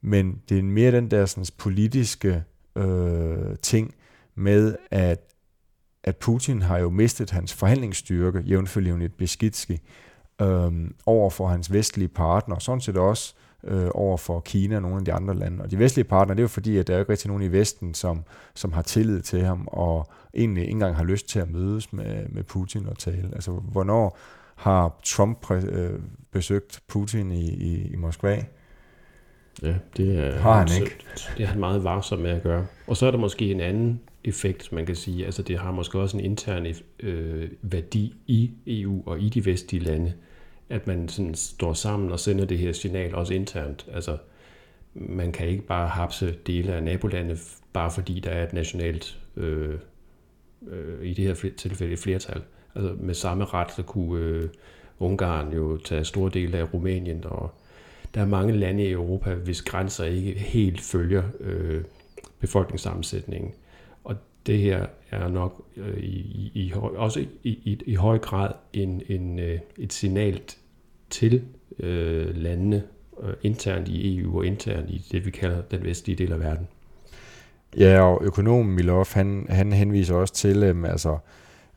[0.00, 2.44] men det er mere den der sådan, politiske
[2.76, 3.94] øh, ting
[4.34, 5.34] med, at,
[6.04, 9.80] at Putin har jo mistet hans forhandlingsstyrke, jævnfølge Leonid Beskidski,
[10.42, 10.72] øh,
[11.06, 15.04] over for hans vestlige partner, sådan set også øh, over for Kina og nogle af
[15.04, 15.62] de andre lande.
[15.62, 17.52] Og de vestlige partnere, det er jo fordi, at der er ikke rigtig nogen i
[17.52, 21.50] Vesten, som, som har tillid til ham, og egentlig ikke engang har lyst til at
[21.50, 23.28] mødes med, med Putin og tale.
[23.32, 24.18] Altså, hvornår
[24.54, 25.90] har Trump øh,
[26.32, 28.44] besøgt Putin i, i, i Moskva?
[29.62, 30.96] Ja, det er, har han ikke.
[31.36, 32.66] Det er han meget varsom med at gøre.
[32.86, 35.24] Og så er der måske en anden effekt, man kan sige.
[35.24, 36.66] Altså det har måske også en intern
[37.00, 40.12] øh, værdi i EU og i de vestlige lande
[40.72, 43.86] at man sådan står sammen og sender det her signal også internt.
[43.92, 44.16] Altså,
[44.94, 47.38] man kan ikke bare hapse dele af nabolandet,
[47.72, 49.78] bare fordi der er et nationalt, øh,
[50.68, 52.42] øh, i det her tilfælde et flertal.
[52.74, 54.48] Altså med samme ret, så kunne øh,
[54.98, 57.50] Ungarn jo tage store dele af Rumænien, og
[58.14, 61.84] der er mange lande i Europa, hvis grænser ikke helt følger øh,
[62.40, 63.52] befolkningssammensætningen.
[64.04, 68.50] Og det her er nok øh, i, i, i, også i, i, i høj grad
[68.72, 70.40] en, en, øh, et signal
[71.12, 71.42] til
[71.78, 72.82] øh, landene
[73.22, 76.68] øh, internt i EU og internt i det, vi kalder den vestlige del af verden.
[77.76, 81.18] Ja, og økonomen Milov, han, han henviser også til, øh, altså,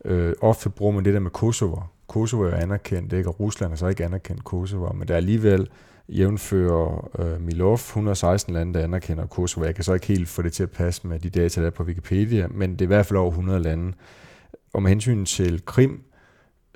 [0.05, 1.77] øh, ofte bruger man det der med Kosovo.
[2.07, 3.29] Kosovo er anerkendt, ikke?
[3.29, 5.69] og Rusland er så ikke anerkendt Kosovo, men der er alligevel
[6.09, 9.65] jævnfører øh, Milov 116 lande, der anerkender Kosovo.
[9.65, 11.71] Jeg kan så ikke helt få det til at passe med de data, der er
[11.71, 13.93] på Wikipedia, men det er i hvert fald over 100 lande.
[14.73, 16.03] Og med hensyn til Krim,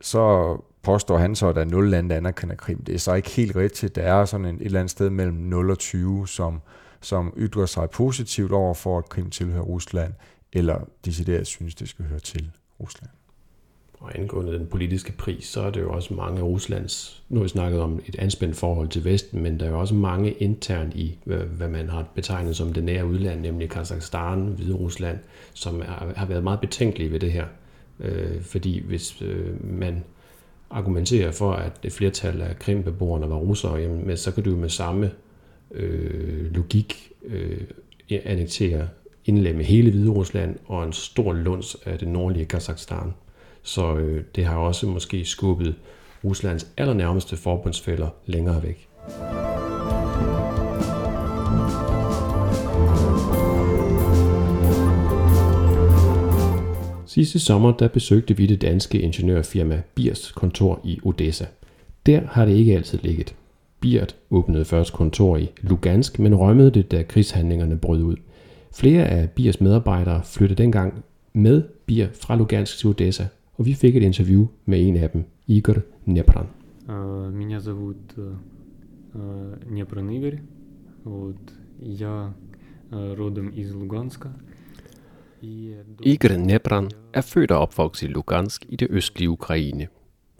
[0.01, 2.83] så påstår han så, at der er 0 lande, der anerkender Krim.
[2.83, 3.95] Det er så ikke helt rigtigt.
[3.95, 6.61] Der er sådan en, et eller andet sted mellem 0 og 20, som,
[7.01, 10.13] som ytrer sig positivt over for, at Krim tilhører Rusland,
[10.53, 13.09] eller decideret synes, det skal høre til Rusland.
[13.99, 17.43] Og angående den politiske pris, så er det jo også mange af Ruslands, nu har
[17.43, 20.95] vi snakket om et anspændt forhold til Vesten, men der er jo også mange internt
[20.95, 25.19] i, hvad man har betegnet som det nære udland, nemlig Kazakhstan, Hvide Rusland,
[25.53, 27.45] som er, har været meget betænkelige ved det her.
[27.99, 30.03] Øh, fordi hvis øh, man
[30.69, 35.11] argumenterer for, at et flertal af krimbeboerne var russere, jamen, så kan du med samme
[35.71, 37.61] øh, logik øh,
[38.09, 38.87] annektere
[39.25, 43.13] indlemme hele Hvide Rusland og en stor lunds af det nordlige Kazakhstan.
[43.63, 45.75] Så øh, det har også måske skubbet
[46.23, 48.89] Ruslands allernærmeste forbundsfælder længere væk.
[57.08, 61.44] Sidste sommer der besøgte vi det danske ingeniørfirma Biers kontor i Odessa.
[62.06, 63.36] Der har det ikke altid ligget.
[63.80, 68.16] Birt åbnede først kontor i Lugansk, men rømmede det, da krigshandlingerne brød ud.
[68.74, 73.26] Flere af Birs medarbejdere flyttede dengang med Bir fra Lugansk til Odessa,
[73.56, 76.46] og vi fik et interview med en af dem, Igor Nepran.
[77.32, 78.16] Меня зовут
[79.70, 80.38] Непран Игорь.
[81.04, 81.36] Вот.
[81.80, 82.32] Я
[82.92, 84.28] родом из Луганска.
[86.03, 89.87] Igor Nepran er født og opvokset i Lugansk i det østlige Ukraine.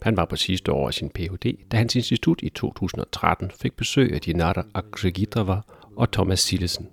[0.02, 4.12] Han var på sidste år af sin Ph.D., da hans institut i 2013 fik besøg
[4.14, 5.60] af Dinara Akrigitova
[5.96, 6.88] og Thomas Sillesen.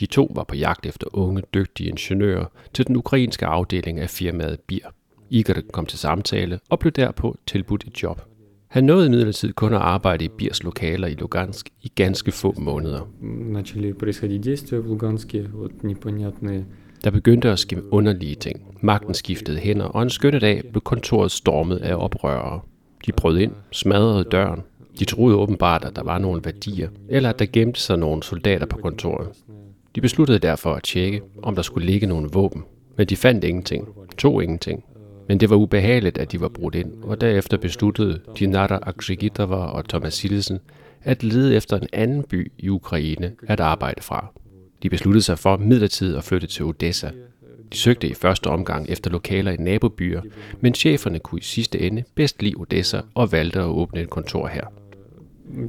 [0.00, 4.60] De to var på jagt efter unge, dygtige ingeniører til den ukrainske afdeling af firmaet
[4.60, 4.94] BIR.
[5.30, 8.20] Igor kom til samtale og blev derpå tilbudt et job.
[8.68, 13.00] Han nåede imidlertid kun at arbejde i Birs lokaler i Lugansk i ganske få måneder.
[13.52, 16.64] Начнётся действие в Луганске, вот непонятные
[17.06, 18.78] der begyndte at ske underlige ting.
[18.80, 22.60] Magten skiftede hænder, og en skønne dag blev kontoret stormet af oprørere.
[23.06, 24.60] De brød ind, smadrede døren.
[24.98, 28.66] De troede åbenbart, at der var nogle værdier, eller at der gemte sig nogle soldater
[28.66, 29.28] på kontoret.
[29.94, 32.64] De besluttede derfor at tjekke, om der skulle ligge nogle våben,
[32.96, 33.88] men de fandt ingenting,
[34.18, 34.84] tog ingenting.
[35.28, 39.88] Men det var ubehageligt, at de var brudt ind, og derefter besluttede Dinara Akshigitova og
[39.88, 40.58] Thomas Sillesen
[41.02, 44.32] at lede efter en anden by i Ukraine at arbejde fra.
[44.83, 47.09] De besluttede sig for midlertidigt at flytte til Odessa.
[47.71, 50.21] De søgte i første omgang efter lokaler i nabobyer,
[50.61, 54.47] men cheferne kunne i sidste ende bedst lide Odessa og valgte at åbne et kontor
[54.47, 54.65] her.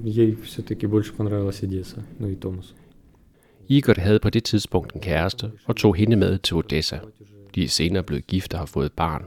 [0.04, 2.74] Ей все-таки больше понравилась Одесса, ну и Томасу.
[3.68, 6.98] Igor havde på det tidspunkt en kæreste og tog hende med til Odessa.
[7.54, 9.24] De er senere blevet gift og har fået barn.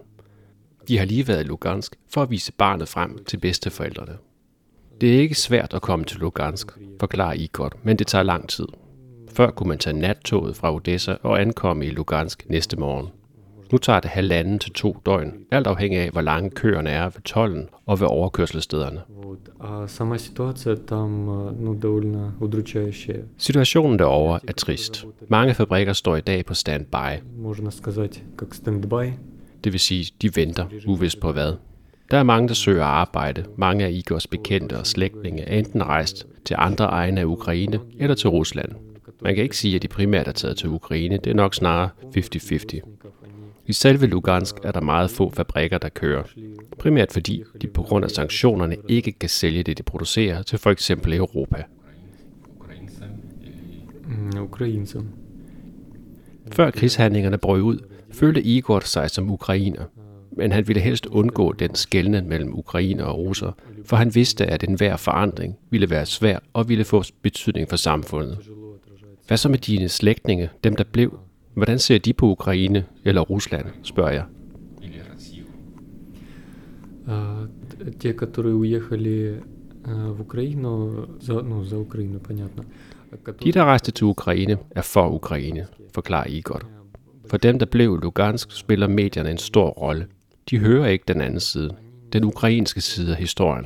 [0.88, 4.18] De har lige været i Lugansk for at vise barnet frem til bedsteforældrene.
[5.02, 8.68] Det er ikke svært at komme til Lugansk, forklarer Igor, men det tager lang tid.
[9.35, 13.07] Før kunne man tage nattoget fra Odessa og ankomme i Lugansk næste morgen.
[13.73, 17.23] Nu tager det halvanden til to døgn, alt afhængig af, hvor lange køerne er ved
[17.25, 19.01] tollen og ved overkørselsstederne.
[23.39, 25.07] Situationen derovre er trist.
[25.29, 27.21] Mange fabrikker står i dag på standby.
[29.65, 31.53] Det vil sige, de venter, uvidst på hvad.
[32.11, 33.45] Der er mange, der søger arbejde.
[33.57, 38.15] Mange af Igors bekendte og slægtninge er enten rejst til andre egne af Ukraine eller
[38.15, 38.90] til Rusland.
[39.23, 41.17] Man kan ikke sige, at de primært er taget til Ukraine.
[41.17, 42.81] Det er nok snarere 50-50.
[43.67, 46.23] I selve Lugansk er der meget få fabrikker, der kører.
[46.79, 50.71] Primært fordi de på grund af sanktionerne ikke kan sælge det, de producerer til for
[50.71, 51.63] eksempel Europa.
[54.05, 54.33] Mm,
[56.53, 57.79] Før krigshandlingerne brød ud,
[58.13, 59.85] følte Igor sig som ukrainer.
[60.37, 63.53] Men han ville helst undgå den skældne mellem ukrainer og russer,
[63.85, 68.39] for han vidste, at enhver forandring ville være svær og ville få betydning for samfundet.
[69.30, 71.20] Hvad så med dine slægtninge, dem der blev?
[71.54, 74.26] Hvordan ser de på Ukraine eller Rusland, spørger jeg.
[78.00, 79.40] Те, которые уехали
[79.86, 82.64] в Украину, за, ну, за Украину, понятно.
[83.44, 86.62] De, der rejste til Ukraine, er for Ukraine, forklarer Igor.
[87.30, 90.08] For dem, der blev Lugansk, spiller medierne en stor rolle.
[90.50, 91.76] De hører ikke den anden side,
[92.14, 93.66] den ukrainske side af historien.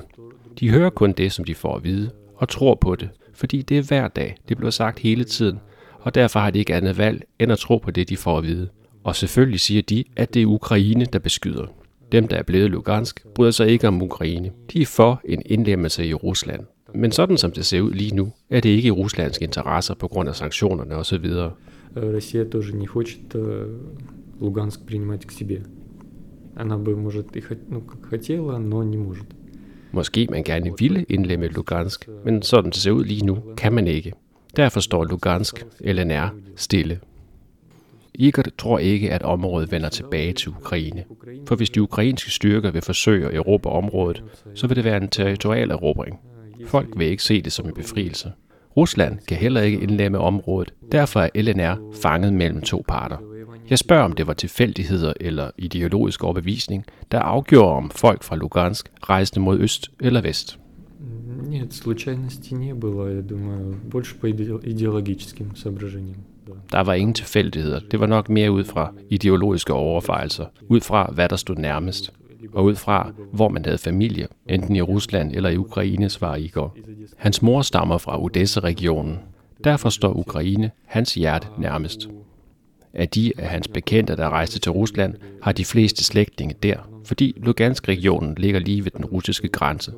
[0.60, 3.78] De hører kun det, som de får at vide, og tror på det, fordi det
[3.78, 4.38] er hver dag.
[4.50, 5.60] Det bliver sagt hele tiden,
[6.00, 8.44] og derfor har de ikke andet valg end at tro på det, de får at
[8.44, 8.70] vide.
[9.04, 11.66] Og selvfølgelig siger de, at det er Ukraine, der beskyder.
[12.12, 14.52] Dem, der er blevet Lugansk, bryder sig ikke om Ukraine.
[14.74, 16.62] De er for en indlemmelse i Rusland.
[16.96, 20.08] Men sådan som det ser ud lige nu, er det ikke i Ruslands interesser på
[20.08, 21.26] grund af sanktionerne osv.
[21.96, 23.36] Россия тоже не хочет
[24.40, 25.64] Луганск принимать к себе.
[26.56, 29.26] Она бы, может, и ну, как хотела, но не может.
[29.95, 33.87] Måske man gerne ville indlemme Lugansk, men sådan det ser ud lige nu, kan man
[33.87, 34.13] ikke.
[34.57, 37.01] Derfor står Lugansk, LNR, stille.
[38.15, 41.05] Igor tror ikke, at området vender tilbage til Ukraine.
[41.47, 45.09] For hvis de ukrainske styrker vil forsøge at erobre området, så vil det være en
[45.09, 46.19] territorial erobring.
[46.67, 48.33] Folk vil ikke se det som en befrielse.
[48.77, 53.34] Rusland kan heller ikke indlemme området, derfor er LNR fanget mellem to parter.
[53.70, 58.92] Jeg spørger, om det var tilfældigheder eller ideologisk overbevisning, der afgjorde, om folk fra Lugansk
[59.10, 60.60] rejste mod øst eller vest.
[61.50, 66.18] Нет, случайности не было, я думаю, больше по идеологическим соображениям.
[66.72, 67.80] Der var ingen tilfældigheder.
[67.92, 72.14] Det var nok mere ud fra ideologiske overvejelser, ud fra hvad der stod nærmest,
[72.54, 76.78] og ud fra hvor man havde familie, enten i Rusland eller i Ukraine, svarer Igor.
[77.18, 79.20] Hans mor stammer fra Odessa-regionen.
[79.64, 82.10] Derfor står Ukraine hans hjerte nærmest.
[82.95, 87.35] Af de af hans bekendte, der rejste til Rusland, har de fleste slægtninge der, fordi
[87.37, 89.93] Lugansk-regionen ligger lige ved den russiske grænse.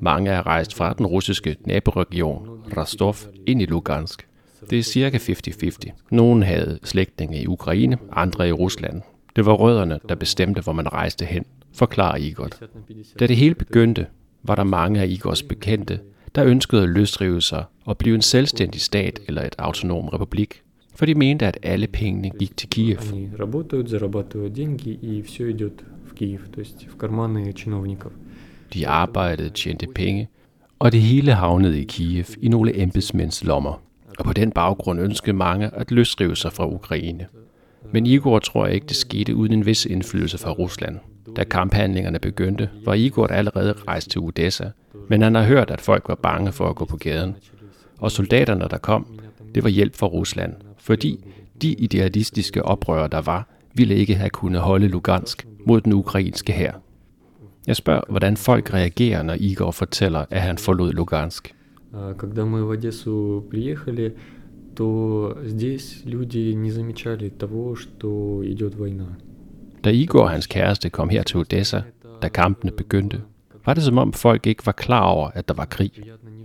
[0.00, 3.16] Mange er rejst fra den russiske naboregion, Rostov,
[3.46, 4.26] ind i Lugansk.
[4.70, 5.92] Det er cirka 50-50.
[6.10, 9.02] Nogle havde slægtninge i Ukraine, andre i Rusland.
[9.36, 12.48] Det var rødderne, der bestemte, hvor man rejste hen, forklarer Igor.
[13.18, 14.06] Da det hele begyndte,
[14.42, 16.00] var der mange af Igors bekendte,
[16.34, 20.62] der ønskede at løsrive sig og blive en selvstændig stat eller et autonom republik,
[20.96, 22.98] for de mente, at alle pengene gik til Kiev.
[28.74, 30.28] De arbejdede, tjente penge,
[30.78, 33.82] og det hele havnede i Kiev i nogle embedsmænds lommer.
[34.18, 37.26] Og på den baggrund ønskede mange at løsrive sig fra Ukraine.
[37.92, 40.98] Men Igor tror ikke, det skete uden en vis indflydelse fra Rusland.
[41.36, 44.70] Da kamphandlingerne begyndte, var Igor allerede rejst til Odessa,
[45.08, 47.36] men han har hørt, at folk var bange for at gå på gaden.
[47.98, 49.20] Og soldaterne, der kom,
[49.54, 50.52] det var hjælp fra Rusland,
[50.85, 51.25] fordi
[51.61, 56.71] de idealistiske oprørere, der var, ville ikke have kunnet holde Lugansk mod den ukrainske hær.
[57.67, 61.55] Jeg spørger, hvordan folk reagerer, når Igor fortæller, at han forlod Lugansk.
[61.93, 64.13] А Когда мы в Одессу приехали,
[64.75, 69.05] то здесь люди не замечали того, что идет война.
[69.83, 71.81] Da Igor og hans kæreste kom her til Odessa,
[72.21, 73.21] da kampene begyndte,
[73.65, 75.91] var det som om folk ikke var klar over, at der var krig.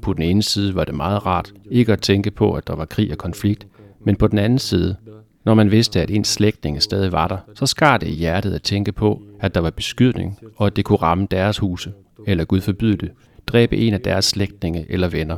[0.03, 2.85] På den ene side var det meget rart ikke at tænke på, at der var
[2.85, 3.67] krig og konflikt,
[4.05, 4.97] men på den anden side,
[5.45, 8.63] når man vidste, at ens slægtninge stadig var der, så skar det i hjertet at
[8.63, 11.93] tænke på, at der var beskydning, og at det kunne ramme deres huse,
[12.27, 13.11] eller Gud forbyde det,
[13.47, 15.37] dræbe en af deres slægtninge eller venner.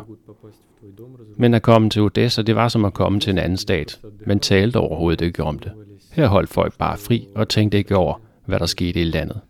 [1.37, 4.01] Men at komme til Odessa, det var som at komme til en anden stat.
[4.27, 5.73] Man talte overhovedet ikke om det.
[6.13, 9.41] Her holdt folk bare fri og tænkte ikke over, hvad der skete i landet.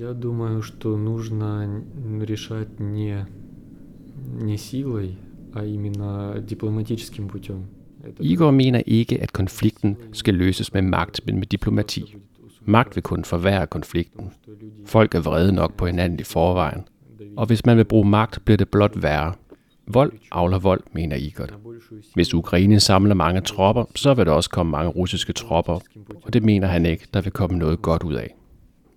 [0.00, 3.26] Я думаю, что нужно н- решать не,
[4.40, 5.08] не силой,
[5.54, 7.58] а именно дипломатическим путем.
[8.19, 12.15] Igor mener ikke, at konflikten skal løses med magt, men med diplomati.
[12.65, 14.31] Magt vil kun forværre konflikten.
[14.85, 16.81] Folk er vrede nok på hinanden i forvejen.
[17.37, 19.33] Og hvis man vil bruge magt, bliver det blot værre.
[19.87, 21.47] Vold avler vold, mener Igor.
[22.13, 25.79] Hvis Ukraine samler mange tropper, så vil der også komme mange russiske tropper,
[26.23, 28.35] og det mener han ikke, der vil komme noget godt ud af.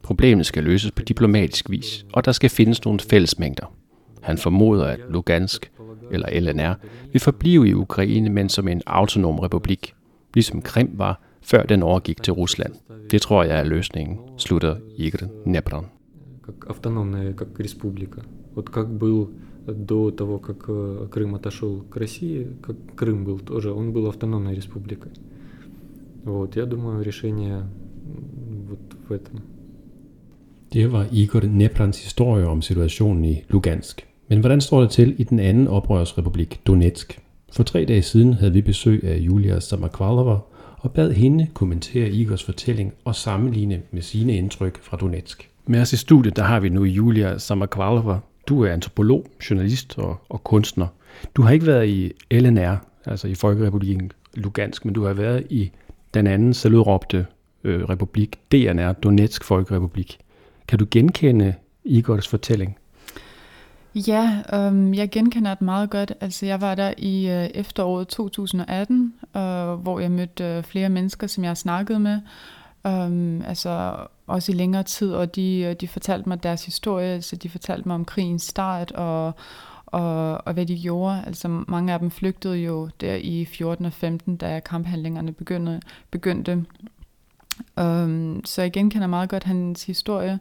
[0.03, 3.78] Problemet skal løses på diplomatisk vis, og der skal findes nogle fællesmængder.
[4.22, 5.72] Han formoder, at Lugansk
[6.12, 6.74] eller LNR
[7.12, 9.94] vil forblive i Ukraine, men som en autonom republik,
[10.34, 12.74] ligesom Krim var, før den overgik til Rusland.
[13.12, 15.86] Det tror jeg er løsningen, slutter Igor Nebron.
[16.46, 18.22] как автономная, как республика.
[18.56, 19.30] Вот как был
[19.68, 24.56] до того, как э, Крым отошел к России, как Крым был тоже, он был автономной
[24.56, 25.12] республикой.
[26.26, 29.42] Вот, я думаю, решение м, вот в этом.
[30.74, 34.06] Det var Igor Nebrans historie om situationen i Lugansk.
[34.29, 37.21] Men hvordan står det til i den anden oprørsrepublik, Donetsk?
[37.53, 40.37] For tre dage siden havde vi besøg af Julia Samakvalova
[40.79, 45.51] og bad hende kommentere Igors fortælling og sammenligne med sine indtryk fra Donetsk.
[45.67, 48.19] Med os i studiet, der har vi nu Julia Samakvalova.
[48.49, 50.87] Du er antropolog, journalist og, og kunstner.
[51.37, 55.71] Du har ikke været i LNR, altså i Folkerepubliken Lugansk, men du har været i
[56.15, 57.27] den anden selvudråbte
[57.65, 60.19] øh, republik, DNR, Donetsk Folkerepublik.
[60.69, 61.55] Kan du genkende
[61.85, 62.77] Igors fortælling?
[64.07, 66.13] Ja, øhm, jeg genkender det meget godt.
[66.21, 69.41] Altså, jeg var der i øh, efteråret 2018, øh,
[69.75, 72.21] hvor jeg mødte øh, flere mennesker, som jeg har snakket med.
[72.87, 73.97] Øhm, altså
[74.27, 77.15] også i længere tid, og de, øh, de fortalte mig deres historie.
[77.15, 79.33] Altså, de fortalte mig om krigens start og,
[79.87, 81.23] og, og hvad de gjorde.
[81.27, 85.81] Altså, mange af dem flygtede jo der i 14 og 15, da kamphandlingerne begyndte.
[86.11, 86.65] begyndte.
[87.79, 90.39] Øhm, så jeg genkender meget godt hans historie.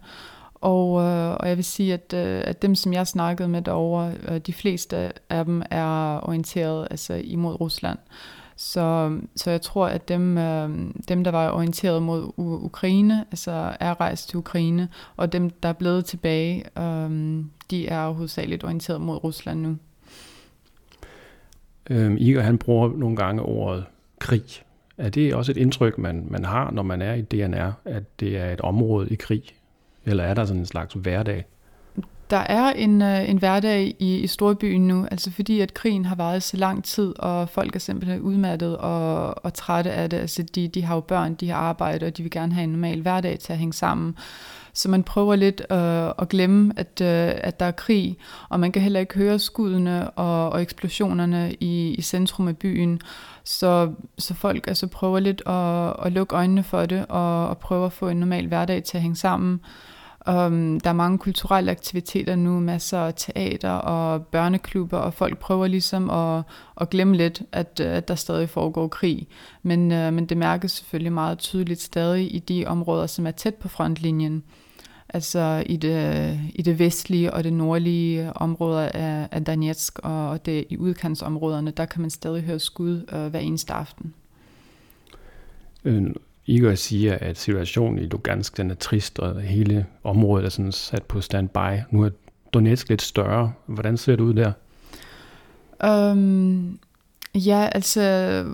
[0.61, 4.13] Og, øh, og jeg vil sige, at, øh, at dem, som jeg snakkede med derovre,
[4.27, 7.97] øh, de fleste af dem er orienteret altså imod Rusland.
[8.55, 10.69] Så, så jeg tror, at dem, øh,
[11.07, 15.69] dem, der var orienteret mod U- Ukraine, altså er rejst til Ukraine, og dem, der
[15.69, 19.77] er blevet tilbage, øh, de er hovedsageligt orienteret mod Rusland nu.
[21.89, 23.85] Øhm, Igor han bruger nogle gange ordet
[24.19, 24.43] krig.
[24.97, 28.37] Er det også et indtryk, man, man har, når man er i DNR, at det
[28.37, 29.43] er et område i krig?
[30.07, 31.45] Eller er der sådan en slags hverdag?
[32.29, 36.15] Der er en, øh, en hverdag i, i storbyen nu, altså fordi at krigen har
[36.15, 40.17] varet så lang tid, og folk er simpelthen udmattet og, og trætte af det.
[40.17, 42.69] Altså de, de har jo børn, de har arbejde, og de vil gerne have en
[42.69, 44.15] normal hverdag til at hænge sammen.
[44.73, 48.17] Så man prøver lidt øh, at glemme, at, øh, at der er krig,
[48.49, 53.01] og man kan heller ikke høre skuddene og, og eksplosionerne i, i centrum af byen.
[53.43, 57.85] Så, så folk altså prøver lidt at, at lukke øjnene for det, og, og prøver
[57.85, 59.59] at få en normal hverdag til at hænge sammen.
[60.27, 65.67] Um, der er mange kulturelle aktiviteter nu, masser af teater og børneklubber, og folk prøver
[65.67, 66.43] ligesom at,
[66.81, 69.27] at glemme lidt, at, at der stadig foregår krig.
[69.63, 73.55] Men, uh, men det mærkes selvfølgelig meget tydeligt stadig i de områder, som er tæt
[73.55, 74.43] på frontlinjen.
[75.09, 80.65] Altså i det, i det vestlige og det nordlige områder af, af Donetsk, og det
[80.69, 84.13] i udkantsområderne, der kan man stadig høre skud uh, hver eneste aften.
[85.85, 86.07] Øh,
[86.47, 91.03] Igor siger, at situationen i Lugansk den er trist, og hele området er sådan sat
[91.03, 91.79] på standby.
[91.91, 92.09] Nu er
[92.53, 93.53] Donetsk lidt større.
[93.65, 94.51] Hvordan ser det ud der?
[96.11, 96.79] Um,
[97.35, 98.45] ja, altså...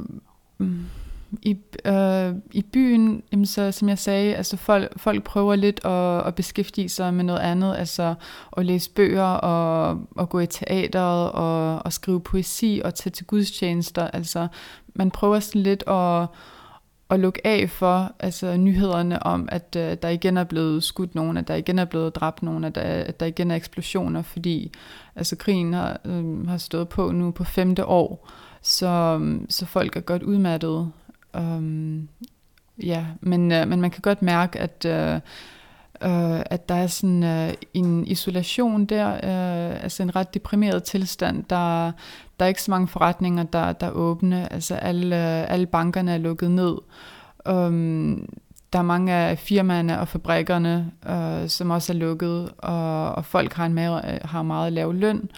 [1.41, 6.27] I, øh, i byen, jamen så, som jeg sagde, altså folk, folk prøver lidt at,
[6.27, 8.15] at beskæftige sig med noget andet, altså
[8.57, 13.25] at læse bøger og, og gå i teateret og, og skrive poesi og tage til
[13.25, 14.07] gudstjenester.
[14.07, 14.47] Altså
[14.95, 16.27] man prøver sådan lidt at,
[17.13, 21.37] at lukke af for altså, nyhederne om, at øh, der igen er blevet skudt nogen,
[21.37, 24.71] at der igen er blevet dræbt nogen, at der, at der igen er eksplosioner, fordi
[25.15, 28.29] altså, krigen har, øh, har stået på nu på femte år,
[28.61, 30.91] så, øh, så folk er godt udmattede.
[31.33, 32.07] Um, øhm,
[32.83, 35.15] ja, men, øh, men man kan godt mærke, at, øh,
[36.03, 41.43] øh, at der er sådan øh, en isolation der, øh, altså en ret deprimeret tilstand.
[41.49, 41.91] Der,
[42.43, 44.53] der er ikke så mange forretninger, der, der er åbne.
[44.53, 46.77] Altså alle, alle bankerne er lukket ned.
[47.49, 48.29] Um,
[48.73, 53.53] der er mange af firmaerne og fabrikkerne, uh, som også er lukket, og, og folk
[53.53, 55.29] har en meget, har meget lav løn.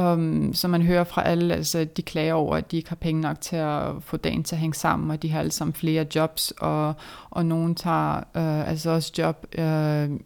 [0.00, 3.20] Um, så man hører fra alle, altså de klager over, at de ikke har penge
[3.20, 6.06] nok til at få dagen til at hænge sammen, og de har alle sammen flere
[6.14, 6.94] jobs, og,
[7.30, 9.64] og nogen tager uh, altså også job uh,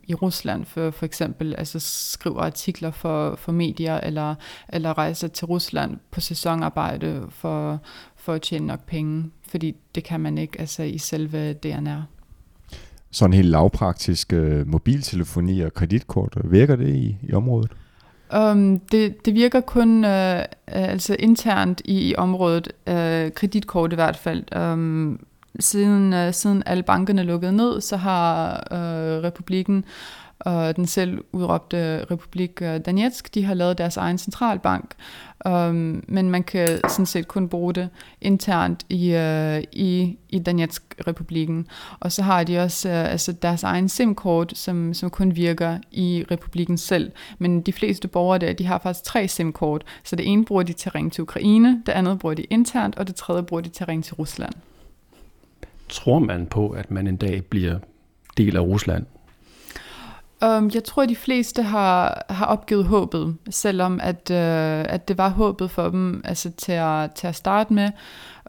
[0.05, 4.35] i Rusland, for, for eksempel altså skriver artikler for, for medier, eller,
[4.69, 7.81] eller rejser til Rusland på sæsonarbejde for,
[8.17, 12.03] for at tjene nok penge, fordi det kan man ikke altså i selve DNR.
[13.11, 17.71] Sådan helt lavpraktisk øh, mobiltelefoni og kreditkort, virker det i, i området?
[18.33, 24.17] Um, det, det virker kun uh, altså internt i, i området, uh, kreditkort i hvert
[24.17, 24.57] fald.
[24.57, 25.21] Um,
[25.61, 29.85] siden, uh, siden alle bankerne lukkede ned, så har uh, republikken
[30.41, 34.95] og den selv udråbte Republik øh, Donetsk, de har lavet deres egen centralbank,
[35.45, 37.89] um, men man kan sådan set kun bruge det
[38.21, 41.67] internt i, uh, i, i Donetsk-republikken.
[42.01, 46.25] Og så har de også uh, altså deres egen SIM-kort, som, som kun virker i
[46.31, 47.13] republikken selv.
[47.39, 50.73] Men de fleste borgere der, de har faktisk tre SIM-kort, så det ene bruger de
[50.73, 53.69] til at ringe til Ukraine, det andet bruger de internt, og det tredje bruger de
[53.69, 54.53] til at ringe til Rusland.
[55.89, 57.79] Tror man på, at man en dag bliver
[58.37, 59.07] del af Rusland?
[60.45, 65.19] Um, jeg tror, at de fleste har, har opgivet håbet, selvom at, uh, at det
[65.19, 67.91] var håbet for dem altså, til, at, til at starte med.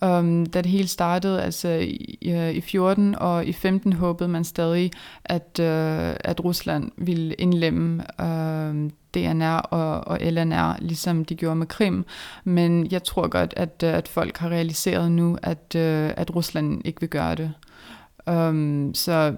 [0.05, 4.43] Um, da det hele startede altså, i, øh, i 14 og i 15 håbede man
[4.43, 4.91] stadig,
[5.25, 11.55] at, uh, at Rusland ville indlemme øhm, uh, DNR og, og LNR, ligesom de gjorde
[11.55, 12.05] med Krim.
[12.43, 17.01] Men jeg tror godt, at, at folk har realiseret nu, at, uh, at Rusland ikke
[17.01, 17.53] vil gøre det.
[18.27, 19.35] Um, så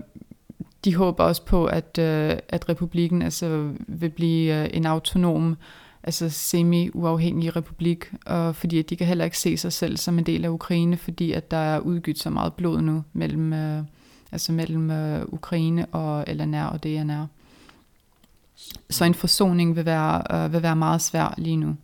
[0.86, 5.58] de håber også på, at, øh, at republikken altså, vil blive øh, en autonom,
[6.04, 10.26] altså semi-uafhængig republik, og fordi at de kan heller ikke se sig selv som en
[10.26, 13.84] del af Ukraine, fordi at der er udgivet så meget blod nu mellem, øh,
[14.32, 17.26] altså mellem øh, Ukraine og LNR og DNR.
[18.90, 21.76] Så en forsoning vil være, øh, vil være meget svær lige nu.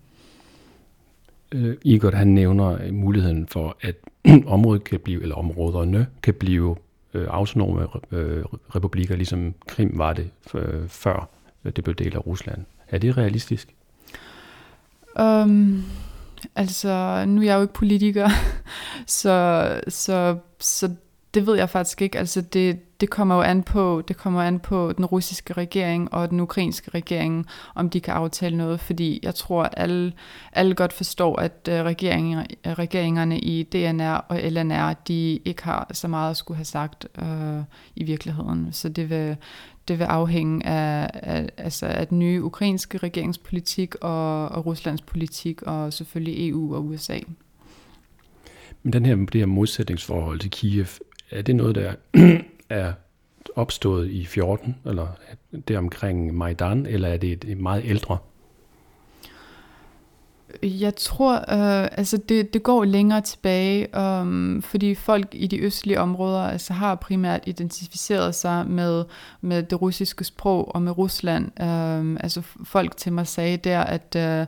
[1.51, 3.95] Øh, Igor han nævner øh, muligheden for, at
[4.55, 6.75] området kan blive, eller områderne kan blive
[7.13, 8.43] øh, autonome øh,
[8.75, 11.29] republikker, ligesom Krim var det øh, før
[11.63, 12.65] det blev del af Rusland.
[12.89, 13.75] Er det realistisk?
[15.19, 15.83] Um,
[16.55, 18.29] altså, nu er jeg jo ikke politiker,
[19.07, 20.95] så, så, så
[21.33, 22.19] det ved jeg faktisk ikke.
[22.19, 26.29] Altså, det, det kommer jo an på, det kommer an på den russiske regering og
[26.29, 30.13] den ukrainske regering, om de kan aftale noget, fordi jeg tror, at alle,
[30.53, 36.07] alle godt forstår, at uh, regeringer, regeringerne i DNR og LNR, de ikke har så
[36.07, 37.63] meget at skulle have sagt øh,
[37.95, 38.67] i virkeligheden.
[38.71, 39.35] Så det vil,
[39.87, 45.61] det vil afhænge af, af, altså af den nye ukrainske regeringspolitik og, og Ruslands politik,
[45.61, 47.19] og selvfølgelig EU og USA.
[48.83, 50.87] Men den her, det her modsætningsforhold til Kiev,
[51.31, 51.93] er det noget, der
[52.69, 52.93] er
[53.55, 55.07] opstået i 14, eller
[55.67, 58.17] det omkring Majdan, eller er det et meget ældre?
[60.63, 65.99] Jeg tror, øh, altså det, det går længere tilbage, um, fordi folk i de østlige
[65.99, 69.05] områder altså har primært identificeret sig med,
[69.41, 71.61] med det russiske sprog og med Rusland.
[71.61, 74.45] Um, altså folk til mig sagde der, at, øh,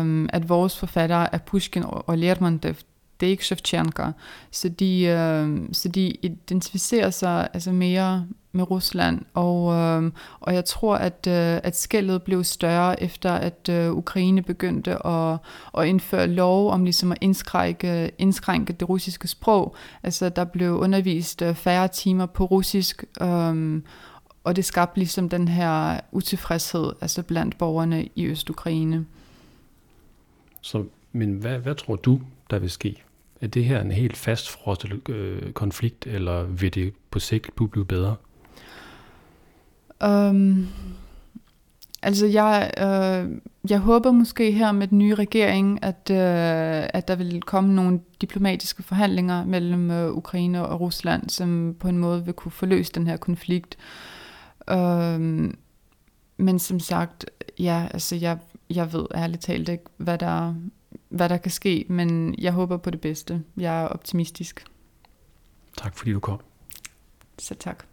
[0.00, 2.74] um, at vores forfattere er Pushkin og Lermontov,
[3.20, 4.02] det er ikke Shevchenko.
[4.50, 10.64] Så de, øh, så de identificerer sig altså mere med Rusland, og, øh, og jeg
[10.64, 15.38] tror, at, øh, at skældet blev større efter, at øh, Ukraine begyndte at,
[15.78, 19.76] at indføre lov om ligesom at indskrænke, indskrænke det russiske sprog.
[20.02, 23.82] Altså der blev undervist øh, færre timer på russisk, øh,
[24.44, 29.06] og det skabte ligesom den her utilfredshed altså blandt borgerne i Øst-Ukraine.
[30.60, 33.02] Så, men hvad, hvad tror du, der vil ske?
[33.40, 38.16] Er det her en helt fastfrosset øh, konflikt, eller vil det på sigt blive bedre?
[40.04, 40.68] Um,
[42.02, 47.16] Altså, jeg, øh, jeg håber måske her med den nye regering, at, øh, at der
[47.16, 52.34] vil komme nogle diplomatiske forhandlinger mellem øh, Ukraine og Rusland, som på en måde vil
[52.34, 53.76] kunne forløse den her konflikt.
[54.70, 55.20] Øh,
[56.36, 57.26] men som sagt,
[57.58, 58.38] ja, altså jeg,
[58.70, 60.54] jeg ved ærligt talt ikke, hvad der,
[61.08, 63.42] hvad der kan ske, men jeg håber på det bedste.
[63.56, 64.64] Jeg er optimistisk.
[65.76, 66.40] Tak fordi du kom.
[67.38, 67.84] Så tak.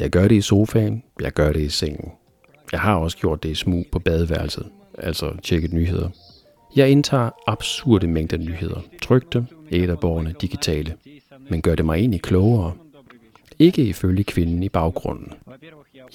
[0.00, 2.12] Jeg gør det i sofaen, jeg gør det i sengen.
[2.72, 6.08] Jeg har også gjort det i smug på badeværelset, altså tjekket nyheder.
[6.76, 10.96] Jeg indtager absurde mængder nyheder, trygte, æderborgerne, digitale.
[11.50, 12.72] Men gør det mig egentlig klogere?
[13.60, 15.32] Ikke ifølge kvinden i baggrunden.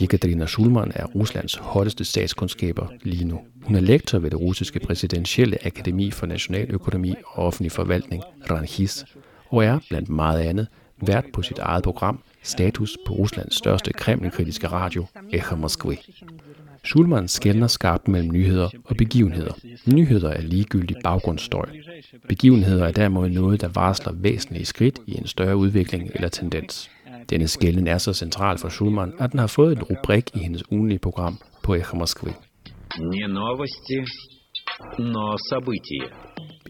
[0.02, 3.39] Jekaterina Schulman er Ruslands hotteste statskundskaber lige nu.
[3.64, 9.06] Hun er lektor ved det russiske præsidentielle akademi for nationaløkonomi og offentlig forvaltning, Ranhis,
[9.50, 10.68] og er blandt meget andet
[10.98, 15.96] vært på sit eget program Status på Ruslands største kremlkritiske radio, Echo Moskva.
[16.84, 19.54] Schulman skældner skarpt mellem nyheder og begivenheder.
[19.93, 21.66] Nyheder er ligegyldig baggrundsstøj.
[22.28, 26.89] Begivenheder er derimod noget, der varsler væsentlige skridt i en større udvikling eller tendens.
[27.30, 30.72] Denne skælden er så central for Schulman, at den har fået en rubrik i hendes
[30.72, 32.32] ugenlige program på Echo Moskva.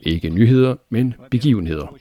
[0.04, 1.96] Ikke nyheder, men begivenheder.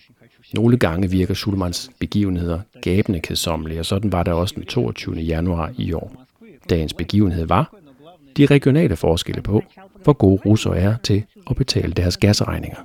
[0.54, 5.14] Nogle gange virker Schulmans begivenheder gabende kedsommelige, og sådan var det også den 22.
[5.16, 6.26] januar i år.
[6.70, 7.74] Dagens begivenhed var
[8.36, 9.62] de regionale forskelle på,
[10.02, 12.78] hvor gode russere er til at betale deres gasregninger.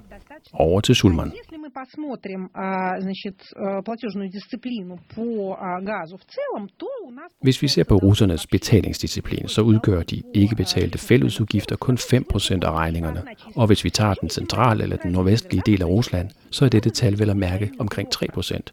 [0.53, 1.31] Over til Schulman
[1.78, 7.10] Если мы посмотрим, а, значит, э, платежную дисциплину по а, газу в целом, то у
[7.12, 7.30] нас...
[7.40, 12.72] Hvis vi ser på russernes betalingsdisciplin, så udgør de ikke betalte fællesudgifter kun 5% af
[12.72, 13.22] regningerne.
[13.56, 16.90] Og hvis vi tager den centrale eller den nordvestlige del af Rusland, så er dette
[16.90, 18.72] tal vel at mærke omkring 3%.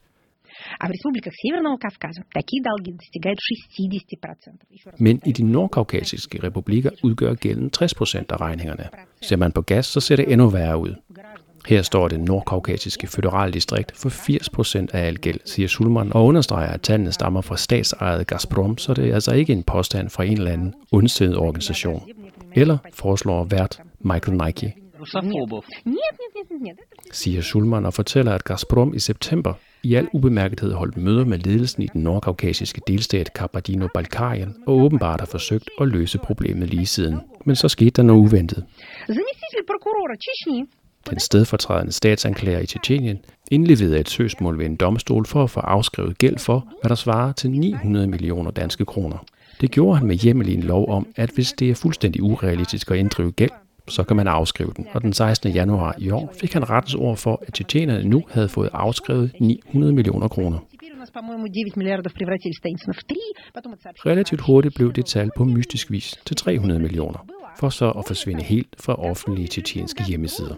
[0.80, 4.66] А в республиках Северного Кавказа такие долги достигают 60%.
[4.70, 8.90] Еще раз Men i de nordkaukasiske republikker udgør gælden 60% af regningerne.
[9.22, 10.94] Ser man på gas, så ser det endnu værre ud.
[11.67, 16.81] Her står det nordkaukasiske føderaldistrikt for 80% af al gæld, siger Schulman og understreger, at
[16.81, 20.53] tallene stammer fra statsejet Gazprom, så det er altså ikke en påstand fra en eller
[20.53, 22.03] anden ondsindet organisation.
[22.55, 24.75] Eller foreslår vært Michael Nike.
[27.13, 29.53] Siger Schulman og fortæller, at Gazprom i september
[29.83, 35.27] i al ubemærkethed holdt møder med ledelsen i den nordkaukasiske delstat Kabardino-Balkarien og åbenbart har
[35.27, 37.21] forsøgt at løse problemet lige siden.
[37.45, 38.65] Men så skete der noget uventet
[41.11, 43.19] den stedfortrædende statsanklager i Tjetjenien,
[43.51, 47.33] indleverede et søgsmål ved en domstol for at få afskrevet gæld for, hvad der svarer
[47.33, 49.25] til 900 millioner danske kroner.
[49.61, 52.91] Det gjorde han med hjemmel i en lov om, at hvis det er fuldstændig urealistisk
[52.91, 53.51] at inddrive gæld,
[53.89, 54.87] så kan man afskrive den.
[54.93, 55.53] Og den 16.
[55.53, 59.93] januar i år fik han rettens ord for, at tjetjenerne nu havde fået afskrevet 900
[59.93, 60.59] millioner kroner.
[64.07, 67.27] Relativt hurtigt blev det tal på mystisk vis til 300 millioner,
[67.59, 70.55] for så at forsvinde helt fra offentlige tjetjenske hjemmesider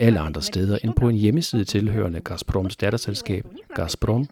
[0.00, 4.26] Alle andre steder end på en hjemmeside tilhørende Gazproms datterselskab Gazprom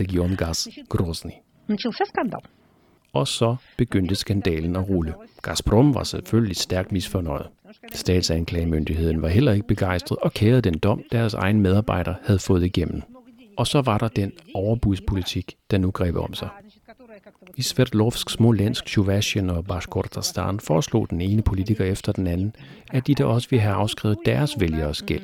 [0.00, 1.32] Region Gas Grozny.
[1.68, 2.40] Начался скандал.
[3.12, 5.14] Og så begyndte skandalen at rulle.
[5.42, 7.46] Gazprom var selvfølgelig stærkt misfornøjet.
[7.92, 13.02] Statsanklagemyndigheden var heller ikke begejstret og kærede den dom, deres egen medarbejdere havde fået igennem.
[13.56, 16.48] Og så var der den overbudspolitik, der nu greb om sig.
[17.57, 22.55] I Sverdlovsk Smolensk, Chuvasien og Bashkortostan foreslog den ene politiker efter den anden,
[22.91, 25.23] at de da også ville have afskrevet deres vælgeres gæld.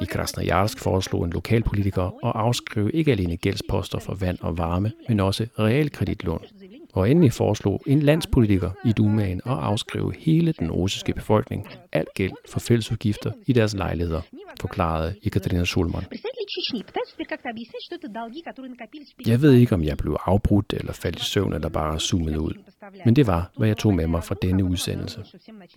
[0.00, 5.20] I Krasnojarsk foreslog en lokalpolitiker at afskrive ikke alene gældsposter for vand og varme, men
[5.20, 6.44] også realkreditlån.
[6.92, 12.32] Og endelig foreslog en landspolitiker i Dumaen at afskrive hele den russiske befolkning alt gæld
[12.48, 14.20] for fællesudgifter i deres lejligheder,
[14.60, 16.04] forklarede Ekaterina Schulman.
[19.26, 22.52] Jeg ved ikke, om jeg blev afbrudt eller faldt i søvn eller bare zoomet ud.
[23.04, 25.24] Men det var, hvad jeg tog med mig fra denne udsendelse.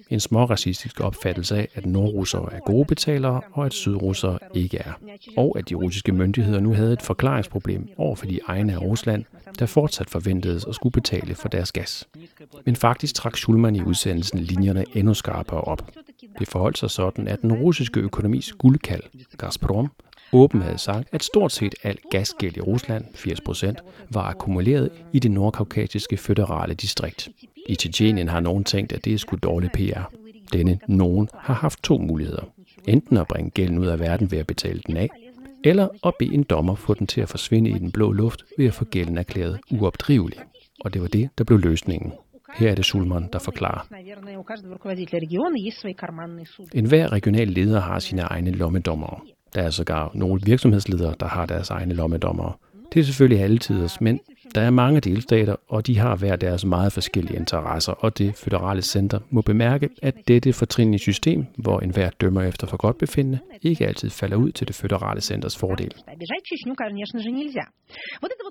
[0.09, 4.93] En små racistisk opfattelse af, at nordrussere er gode betalere og at sydrussere ikke er.
[5.37, 9.25] Og at de russiske myndigheder nu havde et forklaringsproblem over for de egne af Rusland,
[9.59, 12.07] der fortsat forventedes at skulle betale for deres gas.
[12.65, 15.91] Men faktisk trak Schulman i udsendelsen linjerne endnu skarpere op.
[16.39, 19.03] Det forholdt sig sådan, at den russiske økonomis guldkald,
[19.37, 19.91] Gazprom,
[20.33, 25.31] Åben havde sagt, at stort set al gasgæld i Rusland, 80%, var akkumuleret i det
[25.31, 27.29] nordkaukasiske føderale distrikt.
[27.69, 30.01] I Tjetjenien har nogen tænkt, at det er sgu dårlig PR.
[30.53, 32.43] Denne nogen har haft to muligheder.
[32.87, 35.09] Enten at bringe gælden ud af verden ved at betale den af,
[35.63, 38.65] eller at bede en dommer få den til at forsvinde i den blå luft ved
[38.65, 40.39] at få gælden erklæret uopdrivelig.
[40.79, 42.13] Og det var det, der blev løsningen.
[42.55, 43.87] Her er det Sulman, der forklarer.
[46.73, 49.19] En hver regional leder har sine egne lommedommere.
[49.55, 52.53] Der er sågar nogle virksomhedsledere, der har deres egne lommedommere.
[52.93, 54.19] Det er selvfølgelig alle halvtiders, men
[54.55, 58.81] der er mange delstater, og de har hver deres meget forskellige interesser, og det føderale
[58.81, 63.87] center må bemærke, at dette fortrinlige system, hvor enhver dømmer efter for godt befindende, ikke
[63.87, 65.91] altid falder ud til det føderale centers fordel.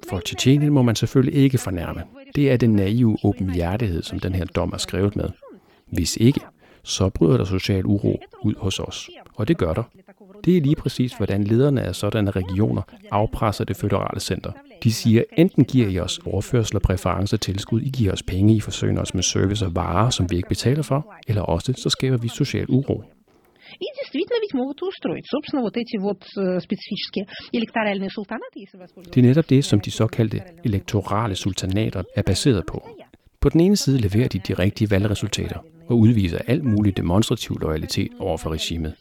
[0.09, 2.03] For Tjetjenien må man selvfølgelig ikke fornærme.
[2.35, 5.29] Det er den naive åbenhjertighed, som den her dom er skrevet med.
[5.93, 6.41] Hvis ikke,
[6.83, 9.11] så bryder der social uro ud hos os.
[9.35, 9.83] Og det gør der,
[10.46, 12.82] Det er lige præcis, hvordan lederne af sådanne regioner
[13.12, 14.52] afpresser det føderale center.
[14.84, 19.02] De siger, enten giver I os overførsler, præferencer, tilskud, I giver os penge, I forsøger
[19.02, 22.28] os med service og varer, som vi ikke betaler for, eller også så skaber vi
[22.28, 23.04] social uro.
[23.86, 25.26] И действительно ведь могут и устроить.
[25.36, 27.24] Собственно, вот эти вот э, специфические
[27.60, 29.14] электоральные султанаты, если воспользоваться...
[29.14, 32.90] Det er netop det, som de såkaldte elektorale sultanater er baseret på.
[33.42, 38.12] På den ene side leverer de de rigtige valgresultater og udviser alt mulig demonstrativ loyalitet
[38.20, 38.94] over for regimet.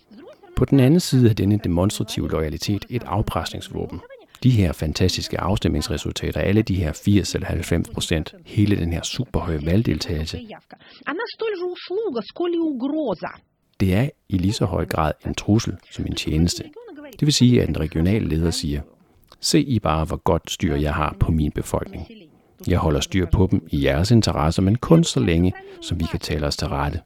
[0.55, 3.99] På den anden side er denne demonstrative loyalitet et afpresningsvåben.
[4.43, 9.65] De her fantastiske afstemningsresultater, alle de her 80 eller 90 procent, hele den her superhøje
[9.65, 10.39] valgdeltagelse,
[13.79, 16.63] det er i lige så høj grad en trussel som en tjeneste.
[17.19, 18.81] Det vil sige, at en regional leder siger,
[19.39, 22.07] se I bare, hvor godt styr jeg har på min befolkning.
[22.67, 26.19] Jeg holder styr på dem i jeres interesser, men kun så længe, som vi kan
[26.19, 26.99] tale os til rette.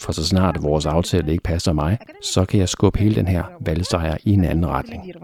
[0.00, 3.44] For så snart vores aftale ikke passer mig, så kan jeg skubbe hele den her
[3.60, 5.14] valgsejr i en anden retning.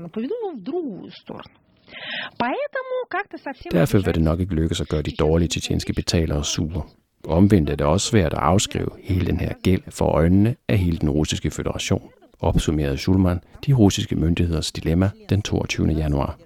[3.73, 6.83] Derfor vil det nok ikke lykkes at gøre de dårlige tjetjenske betalere sure.
[7.25, 10.99] Omvendt er det også svært at afskrive hele den her gæld for øjnene af hele
[10.99, 12.11] den russiske federation,
[12.41, 15.89] opsummerede Schulman de russiske myndigheders dilemma den 22.
[15.89, 16.39] januar.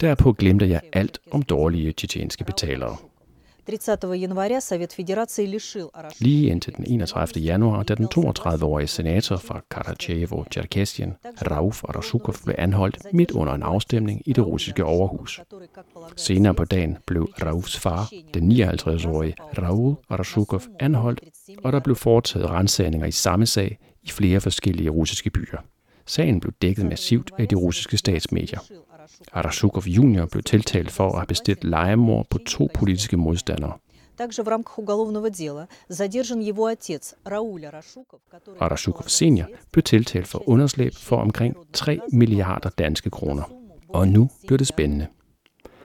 [0.00, 2.96] Derpå glemte jeg alt om dårlige tjetjenske betalere.
[6.20, 7.42] Lige indtil den 31.
[7.44, 11.14] januar, da den 32-årige senator fra Karachevo, Cherkessien,
[11.50, 15.40] Rauf Arasukov blev anholdt midt under en afstemning i det russiske overhus.
[16.16, 21.20] Senere på dagen blev Raufs far, den 59-årige Raul Arasukov, anholdt,
[21.64, 25.58] og der blev foretaget rensagninger i samme sag i flere forskellige russiske byer.
[26.06, 28.58] Sagen blev dækket massivt af de russiske statsmedier.
[29.31, 30.25] Arashukov Jr.
[30.25, 33.73] blev tiltalt for at have bestilt legemord på to politiske modstandere.
[34.17, 38.57] Также в рамках уголовного дела задержан его отец Рауль Арашуков, который...
[38.59, 43.43] Arashukov Senior blev tiltalt for underslæb for omkring 3 milliarder danske kroner.
[43.89, 45.07] Og nu blev det spændende.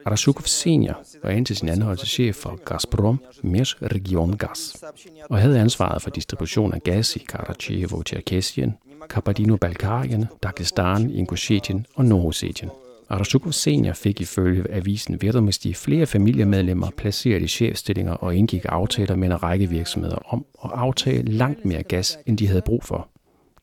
[0.04, 4.84] Arashukov Senior var indtil sin anholdelse chef for Gazprom Меж Region Gas
[5.30, 8.74] og havde ansvaret for distribution af gas i Karachevo, Cherkessien,
[9.12, 12.70] Kabardino-Balkarien, Dagestan, Ingushetien og Nordossetien.
[13.09, 19.27] Arashukov Senior fik ifølge avisen Vedomosti flere familiemedlemmer placeret i chefstillinger og indgik aftaler med
[19.27, 23.09] en række virksomheder om at aftage langt mere gas, end de havde brug for.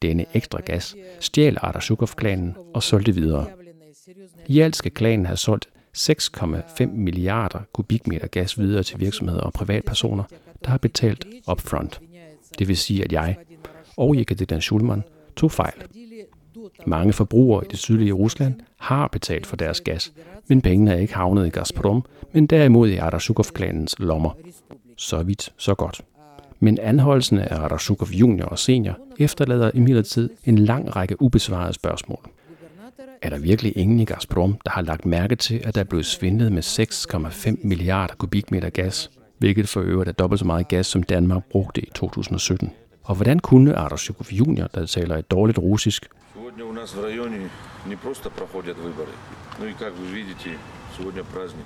[0.02, 3.46] Denne ekstra gas stjal Arashukov-klanen og solgte videre.
[4.46, 5.68] I alt skal klanen have solgt
[5.98, 10.24] 6,5 milliarder kubikmeter gas videre til virksomheder og privatpersoner,
[10.64, 12.00] der har betalt upfront.
[12.58, 13.36] Det vil sige, at jeg
[13.96, 15.02] og Jekaterina Schulman
[15.36, 15.74] tog fejl.
[16.86, 20.12] Mange forbrugere i det sydlige Rusland har betalt for deres gas,
[20.46, 24.30] men pengene er ikke havnet i Gazprom, men derimod i Arashukov-klanens lommer.
[24.96, 26.00] Så vidt, så godt.
[26.60, 32.30] Men anholdelsen af Arashukov junior og senior efterlader imidlertid en lang række ubesvarede spørgsmål.
[33.22, 36.06] Er der virkelig ingen i Gazprom, der har lagt mærke til, at der er blevet
[36.06, 41.02] svindlet med 6,5 milliarder kubikmeter gas, hvilket for øvrigt er dobbelt så meget gas, som
[41.02, 42.70] Danmark brugte i 2017?
[43.02, 46.06] Og hvordan kunne Arashukov junior, der taler et dårligt russisk,
[46.53, 47.49] Сегодня у нас в районе
[47.85, 49.11] не просто проходят выборы,
[49.59, 50.57] ну и как вы видите,
[50.97, 51.65] сегодня праздник.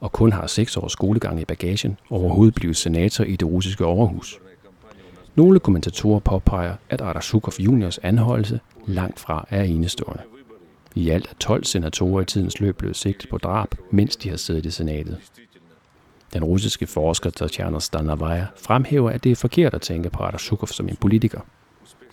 [0.00, 4.38] og kun har seks års skolegang i bagagen, overhovedet blive senator i det russiske overhus.
[5.34, 10.22] Nogle kommentatorer påpeger, at Arashukov juniors anholdelse langt fra er enestående.
[10.94, 14.36] I alt er 12 senatorer i tidens løb blevet sigtet på drab, mens de har
[14.36, 15.18] siddet i senatet.
[16.32, 20.88] Den russiske forsker Tatjana Stanovaya fremhæver, at det er forkert at tænke på Arashukov som
[20.88, 21.40] en politiker.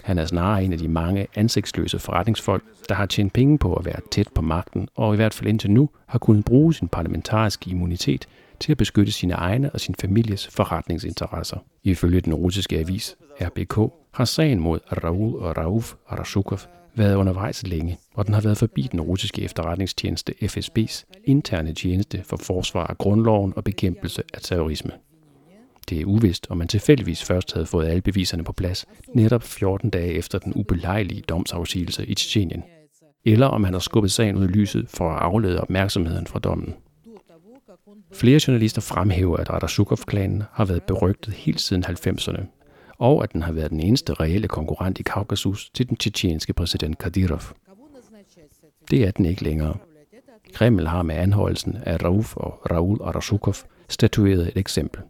[0.05, 3.85] han er snarere en af de mange ansigtsløse forretningsfolk, der har tjent penge på at
[3.85, 7.71] være tæt på magten, og i hvert fald indtil nu har kunnet bruge sin parlamentariske
[7.71, 8.29] immunitet
[8.61, 11.57] til at beskytte sine egne og sin families forretningsinteresser.
[11.85, 16.59] Ifølge den russiske avis RBK har sagen mod Raul og Rauf Arashukov
[16.95, 22.37] været undervejs længe, og den har været forbi den russiske efterretningstjeneste FSB's interne tjeneste for
[22.37, 24.91] forsvar af grundloven og bekæmpelse af terrorisme.
[25.91, 29.91] Det er uvist, om man tilfældigvis først havde fået alle beviserne på plads, netop 14
[29.91, 32.62] dage efter den ubelejlige domsafsigelse i Tjetjenien,
[33.24, 36.74] eller om han har skubbet sagen ud i lyset for at aflede opmærksomheden fra dommen.
[38.12, 42.43] Flere journalister fremhæver, at Radashukov-klanen har været berygtet helt siden 90'erne,
[42.99, 46.99] og at den har været den eneste reelle konkurrent i Kaukasus til den tjetjenske præsident
[46.99, 47.43] Kadyrov.
[48.91, 49.76] Det er den ikke længere.
[50.55, 53.55] Kreml har med anholdelsen af Rauf og Raul Arasukov
[53.89, 55.03] statueret et eksempel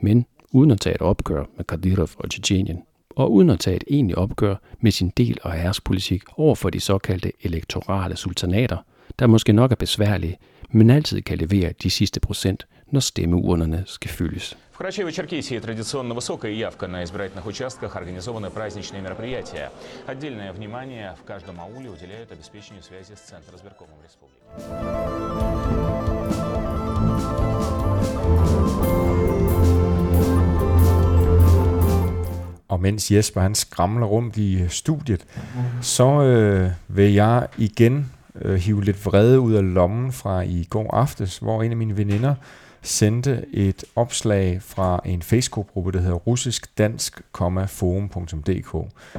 [0.00, 3.84] Men uden at tage et opgør med Kadyrov og Tjetjenien, og uden at tage et
[3.88, 8.78] egentligt opgør med sin del og ærespolitik over for de såkaldte elektorale sultanater,
[9.18, 10.38] der måske nok er besværlige,
[10.70, 14.56] men altid kan levere de sidste procent, når stemmeurnerne skal fyldes.
[14.76, 19.70] В Карачаево-Черкесии традиционно высокая явка на избирательных участках, организованы праздничные мероприятия.
[20.06, 25.89] Отдельное внимание в каждом ауле уделяют обеспечению связи с Центром избиркомом республики.
[32.71, 35.25] Og mens Jesper han skramler rundt i studiet,
[35.81, 38.11] så øh, vil jeg igen
[38.41, 41.97] øh, hive lidt vrede ud af lommen fra i går aftes, hvor en af mine
[41.97, 42.35] veninder
[42.81, 48.73] sendte et opslag fra en Facebook-gruppe, der hedder russiskdansk.forum.dk.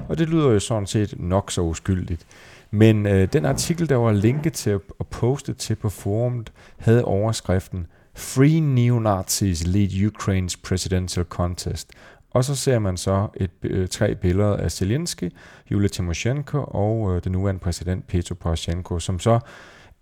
[0.09, 2.27] Og det lyder jo sådan set nok så uskyldigt.
[2.71, 7.87] Men øh, den artikel, der var linket til og postet til på forumet, havde overskriften
[8.15, 11.91] Free Neo-Nazis lead Ukraine's presidential contest.
[12.33, 15.33] Og så ser man så et, øh, tre billeder af Zelensky,
[15.71, 19.41] Julia Timoshenko og øh, den nuværende præsident Petro Poroshenko, som så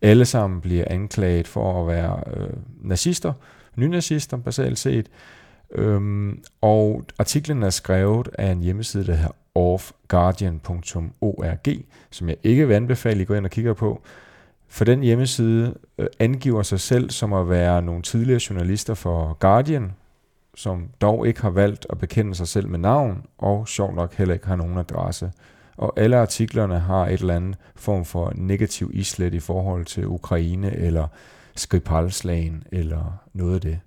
[0.02, 2.50] alle sammen bliver anklaget for at være øh,
[2.82, 3.32] nazister,
[3.76, 5.06] nynazister basalt set.
[5.74, 11.78] Øhm, og artiklen er skrevet af en hjemmeside, der hedder offguardian.org,
[12.10, 14.02] som jeg ikke vil anbefale, I går ind og kigger på.
[14.68, 19.92] For den hjemmeside øh, angiver sig selv som at være nogle tidligere journalister for Guardian,
[20.54, 24.34] som dog ikke har valgt at bekende sig selv med navn, og sjovt nok heller
[24.34, 25.32] ikke har nogen adresse.
[25.76, 30.76] Og alle artiklerne har et eller andet form for negativ islet i forhold til Ukraine,
[30.76, 31.08] eller
[31.56, 33.80] Skripal-slagen, eller noget af det.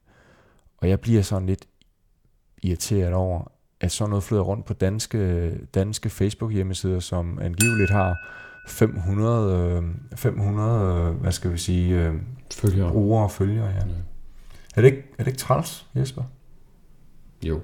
[0.78, 1.66] Og jeg bliver sådan lidt
[2.64, 8.16] irriteret over, at sådan noget flyder rundt på danske, danske Facebook-hjemmesider, som angiveligt har
[8.68, 9.84] 500, øh,
[10.16, 12.14] 500 øh, hvad skal vi sige, øh,
[12.54, 12.92] Følgere.
[12.92, 13.68] brugere og følgere.
[13.68, 13.82] Ja.
[14.76, 16.24] Er, det ikke, er det ikke træls, Jesper?
[17.48, 17.60] Jo,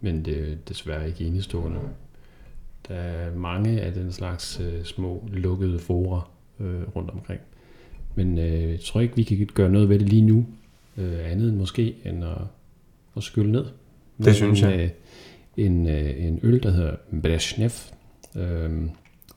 [0.00, 1.78] men det er desværre ikke enestående.
[2.88, 6.28] Der er mange af den slags øh, små lukkede fora
[6.60, 7.40] øh, rundt omkring.
[8.14, 10.46] Men øh, jeg tror ikke, vi kan gøre noget ved det lige nu,
[10.96, 12.38] øh, andet måske end at,
[13.16, 13.66] at skylle ned.
[14.24, 14.80] Det synes jeg.
[14.80, 14.90] Øh,
[15.66, 17.70] en, øh, en øl, der hedder Brezhnev.
[18.36, 18.82] Øh,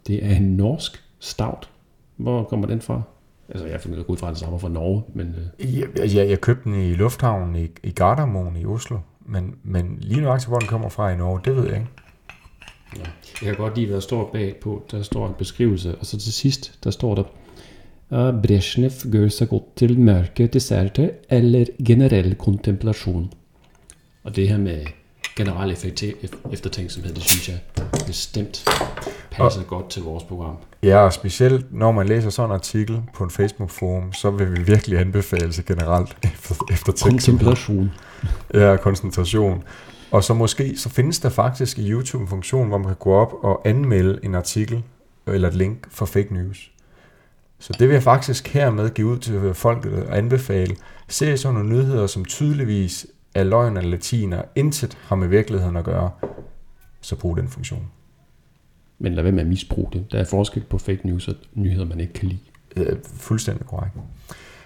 [0.07, 1.69] det er en norsk stout.
[2.15, 3.01] Hvor kommer den fra?
[3.49, 5.35] Altså, jeg finder ud fra, at den stammer fra Norge, men...
[5.59, 8.97] Øh, Jeg, jeg, jeg købte den i lufthavnen i, i Gardermoen i Oslo,
[9.31, 11.87] men, men lige nøjagtigt, hvor den kommer fra i Norge, det ved jeg ikke.
[12.97, 13.01] Ja.
[13.41, 14.83] Jeg kan godt lide, hvad der står bagpå.
[14.91, 17.23] Der står en beskrivelse, og så til sidst, der står der,
[18.29, 23.33] "Uh, Brezhnev gør sig godt til mørke desserter eller generel kontemplation.
[24.23, 24.85] Og det her med
[25.35, 25.71] generel
[26.51, 27.59] eftertænksomhed, det synes jeg
[28.07, 28.65] bestemt
[29.31, 30.55] passer godt til vores program.
[30.83, 34.63] Ja, og specielt når man læser sådan en artikel på en Facebook-forum, så vil vi
[34.63, 37.39] virkelig anbefale sig generelt efter, eftertænksomhed.
[37.45, 37.91] Kontemplation.
[38.53, 39.63] Ja, koncentration.
[40.11, 43.13] Og så måske, så findes der faktisk i YouTube en funktion, hvor man kan gå
[43.13, 44.83] op og anmelde en artikel
[45.27, 46.71] eller et link for fake news.
[47.59, 50.75] Så det vil jeg faktisk hermed give ud til folket og anbefale.
[51.07, 55.85] Se sådan nogle nyheder, som tydeligvis er løgn eller latiner, intet har med virkeligheden at
[55.85, 56.11] gøre,
[57.01, 57.87] så brug den funktion.
[58.99, 60.11] Men lad være med at misbruge det.
[60.11, 62.39] Der er forskel på fake news og nyheder, man ikke kan lide.
[62.75, 63.95] Øh, fuldstændig korrekt.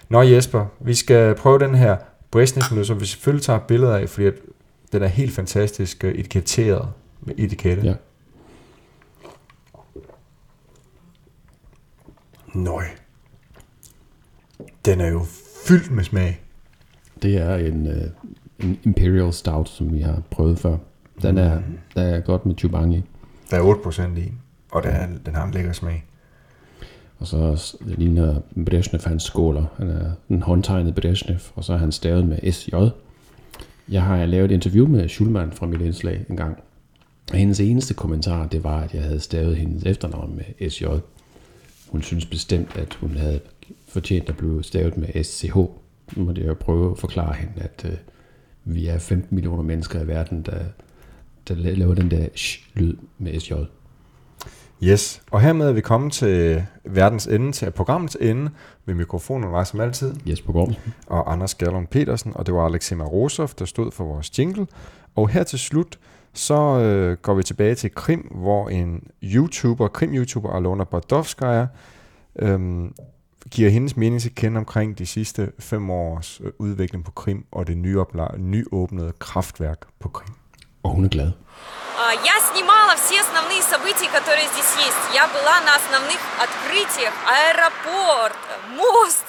[0.08, 1.96] Nå Jesper, vi skal prøve den her
[2.36, 4.34] Brezhnev som vi selvfølgelig tager billeder af, fordi at
[4.92, 6.88] den er helt fantastisk øh, etiketteret
[7.20, 7.82] med etikette.
[7.82, 7.94] Ja.
[12.54, 12.84] Nøj.
[14.84, 15.26] Den er jo
[15.66, 16.40] fyldt med smag.
[17.22, 18.04] Det er en, øh,
[18.58, 20.76] en Imperial Stout, som vi har prøvet før.
[21.22, 21.62] Den er,
[21.94, 23.02] der er godt med chubangi.
[23.50, 23.74] Der er
[24.14, 24.32] 8% i,
[24.70, 26.04] og den, er, den har en lækker smag.
[27.18, 29.64] Og så s- ligner Brezhnev hans skåler.
[29.76, 32.70] Han er en håndtegnet Brezhnev, og så er han stavet med SJ.
[33.88, 36.58] Jeg har lavet et interview med Schulman fra mit indslag en gang.
[37.32, 40.84] Og hendes eneste kommentar, det var, at jeg havde stavet hendes efternavn med SJ.
[41.88, 43.40] Hun synes bestemt, at hun havde
[43.88, 45.56] fortjent at blive stavet med SCH.
[45.56, 47.96] Nu må jeg jo prøve at forklare hende, at øh,
[48.64, 50.58] vi er 15 millioner mennesker i verden, der,
[51.48, 53.52] der laver den der sh-lyd med SJ.
[54.82, 58.50] Yes, og hermed er vi kommet til verdens ende, til programmets ende.
[58.84, 60.74] Ved mikrofonen var som altid Jesper Gorm
[61.06, 64.66] og Anders Gerlund Petersen, og det var Alexima Rosov, der stod for vores jingle.
[65.14, 65.98] Og her til slut,
[66.34, 71.66] så øh, går vi tilbage til Krim, hvor en YouTuber, Krim-YouTuber Alona Bordovskaya,
[72.38, 72.94] øhm,
[73.50, 77.66] giver hendes mening til kende omkring de sidste fem års øh, udvikling på Krim og
[77.66, 80.34] det nyopla- nyåbnede kraftværk på Krim.
[80.82, 81.30] Og hun er glad.
[82.02, 82.75] Og jeg snimer
[83.86, 85.14] события, которые здесь есть.
[85.14, 87.14] Я была на основных открытиях.
[87.26, 88.36] Аэропорт,
[88.70, 89.24] мост.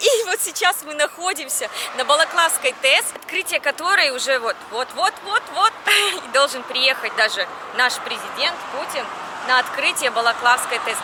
[0.00, 5.72] И вот сейчас мы находимся на Балаклавской ТЭС, открытие которой уже вот-вот-вот-вот-вот
[6.32, 7.46] должен приехать даже
[7.76, 9.04] наш президент Путин
[9.46, 10.96] на открытие Балаклавской ТЭС.